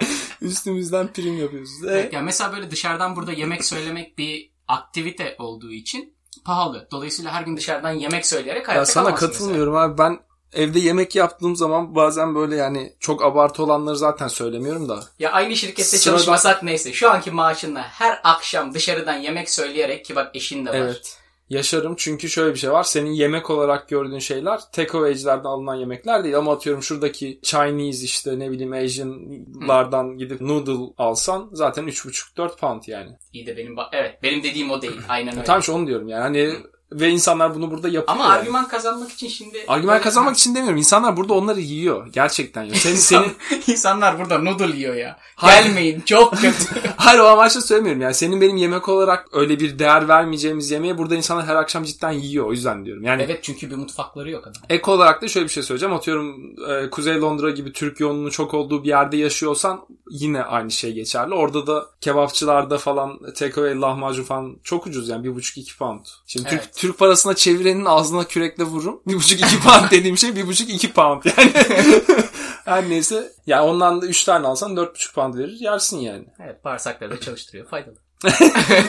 üstümüzden 0.43 1.13
prim 1.13 1.39
yapıyorsunuz. 1.39 1.85
E, 1.85 1.91
Evet, 1.95 2.13
yani 2.13 2.25
mesela 2.25 2.53
böyle 2.53 2.71
dışarıdan 2.71 3.17
burada 3.17 3.33
yemek 3.33 3.65
söylemek 3.65 4.19
bir 4.19 4.51
aktivite 4.69 5.37
olduğu 5.39 5.73
için 5.73 6.15
pahalı. 6.51 6.89
Dolayısıyla 6.91 7.33
her 7.33 7.43
gün 7.43 7.57
dışarıdan 7.57 7.91
yemek 7.93 8.27
söyleyerek 8.27 8.69
hayatta 8.69 8.81
ya 8.81 8.87
sana 8.87 9.05
kalamazsın 9.05 9.29
mesela. 9.29 9.39
katılmıyorum 9.43 9.77
abi 9.77 9.99
ben 9.99 10.19
evde 10.53 10.79
yemek 10.79 11.17
yaptığım 11.17 11.57
zaman 11.57 11.95
bazen 11.95 12.35
böyle 12.35 12.57
yani 12.57 12.93
çok 13.01 13.25
abartı 13.25 13.63
olanları 13.63 13.97
zaten 13.97 14.29
söylemiyorum 14.29 14.89
da 14.89 15.01
Ya 15.19 15.33
aynı 15.33 15.57
şirkette 15.57 15.83
Sıradan- 15.83 16.05
çalışmasak 16.05 16.63
neyse. 16.63 16.93
Şu 16.93 17.11
anki 17.11 17.31
maaşınla 17.31 17.83
her 17.83 18.21
akşam 18.25 18.75
dışarıdan 18.75 19.15
yemek 19.17 19.51
söyleyerek 19.51 20.05
ki 20.05 20.17
bak 20.17 20.31
eşin 20.37 20.67
de 20.67 20.71
var. 20.71 20.77
Evet. 20.77 21.17
Yaşarım 21.51 21.95
çünkü 21.97 22.29
şöyle 22.29 22.55
bir 22.55 22.59
şey 22.59 22.71
var. 22.73 22.83
Senin 22.83 23.11
yemek 23.11 23.51
olarak 23.51 23.89
gördüğün 23.89 24.19
şeyler 24.19 24.61
takeaway'cilerden 24.73 25.45
alınan 25.45 25.75
yemekler 25.75 26.25
değil. 26.25 26.39
Ama 26.39 26.53
atıyorum 26.53 26.83
şuradaki 26.83 27.41
Chinese 27.43 28.05
işte 28.05 28.39
ne 28.39 28.51
bileyim 28.51 28.73
Asian'lardan 28.73 30.19
gidip 30.19 30.41
noodle 30.41 30.93
alsan 30.99 31.51
zaten 31.53 31.85
3,5-4 31.89 32.57
pound 32.57 32.83
yani. 32.87 33.11
İyi 33.33 33.47
de 33.47 33.57
benim 33.57 33.75
ba- 33.75 33.89
evet 33.93 34.23
benim 34.23 34.43
dediğim 34.43 34.71
o 34.71 34.83
değil. 34.83 35.01
Aynen 35.09 35.35
öyle. 35.35 35.45
Tam 35.45 35.63
şu 35.63 35.73
onu 35.73 35.87
diyorum 35.87 36.09
yani. 36.09 36.23
Hani 36.23 36.55
Ve 36.93 37.09
insanlar 37.11 37.55
bunu 37.55 37.71
burada 37.71 37.89
yapıyor. 37.89 38.05
Ama 38.19 38.25
yani. 38.25 38.33
argüman 38.33 38.69
kazanmak 38.69 39.13
için 39.13 39.29
şimdi... 39.29 39.65
Argüman 39.69 40.01
kazanmak 40.01 40.37
için 40.37 40.55
demiyorum. 40.55 40.79
İnsanlar 40.79 41.17
burada 41.17 41.35
onları 41.35 41.61
yiyor. 41.61 42.07
Gerçekten 42.13 42.63
yiyor. 42.63 42.77
Senin, 42.77 42.97
senin, 42.97 43.37
İnsanlar 43.67 44.19
burada 44.19 44.39
noodle 44.39 44.77
yiyor 44.77 44.95
ya. 44.95 45.19
Hayır. 45.37 45.65
Gelmeyin 45.65 46.01
çok 46.01 46.33
kötü. 46.41 46.65
hayır 46.97 47.21
o 47.21 47.25
amaçla 47.27 47.61
söylemiyorum. 47.61 48.01
Yani 48.03 48.15
senin 48.15 48.41
benim 48.41 48.57
yemek 48.57 48.89
olarak 48.89 49.29
öyle 49.33 49.61
bir 49.61 49.79
değer 49.79 50.09
vermeyeceğimiz 50.09 50.71
yemeği 50.71 50.99
burada 50.99 51.17
insanlar 51.17 51.47
her 51.47 51.57
akşam 51.57 51.85
cidden 51.85 52.13
yiyor. 52.13 52.47
O 52.47 52.53
yüzden 52.53 52.85
diyorum. 52.85 53.05
Yani 53.05 53.23
evet 53.23 53.39
çünkü 53.43 53.71
bir 53.71 53.77
mutfakları 53.77 54.31
yok 54.31 54.47
adam. 54.47 54.63
Ek 54.71 54.91
olarak 54.91 55.23
da 55.23 55.29
şöyle 55.29 55.47
bir 55.47 55.53
şey 55.53 55.63
söyleyeceğim. 55.63 55.95
Atıyorum 55.95 56.55
e, 56.71 56.91
Kuzey 56.91 57.21
Londra 57.21 57.51
gibi 57.51 57.73
Türk 57.73 58.01
yoğunluğu 58.01 58.31
çok 58.31 58.55
olduğu 58.55 58.85
bir 58.85 58.89
yerde 58.89 59.17
yaşıyorsan 59.17 59.81
yine 60.11 60.43
aynı 60.43 60.71
şey 60.71 60.93
geçerli. 60.93 61.35
Orada 61.35 61.67
da 61.67 61.87
kebapçılarda 62.01 62.79
falan 62.79 63.19
takeaway 63.33 63.81
lahmacun 63.81 64.25
falan 64.25 64.57
çok 64.65 64.87
ucuz 64.87 65.09
yani 65.09 65.27
1,5-2 65.27 65.79
pound. 65.79 66.05
Şimdi 66.27 66.49
Evet. 66.53 66.61
Türk 66.63 66.73
parasına 66.89 67.35
çevirenin 67.35 67.85
ağzına 67.85 68.25
kürekle 68.25 68.65
vururum. 68.65 69.03
1,5-2 69.07 69.63
pound 69.63 69.91
dediğim 69.91 70.19
şey 70.19 70.31
1,5-2 70.31 70.93
pound 70.93 71.23
yani. 71.25 71.53
Her 72.65 72.91
neyse. 72.91 73.33
Yani 73.47 73.63
ondan 73.63 74.03
da 74.03 74.07
3 74.07 74.25
tane 74.25 74.47
alsan 74.47 74.73
4,5 74.73 75.15
pound 75.15 75.35
verir 75.35 75.57
yersin 75.61 75.99
yani. 75.99 76.25
Evet 76.41 76.65
bağırsakları 76.65 77.11
da 77.11 77.21
çalıştırıyor. 77.21 77.69
Faydalı. 77.69 77.97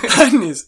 Her 0.10 0.39
neyse. 0.39 0.65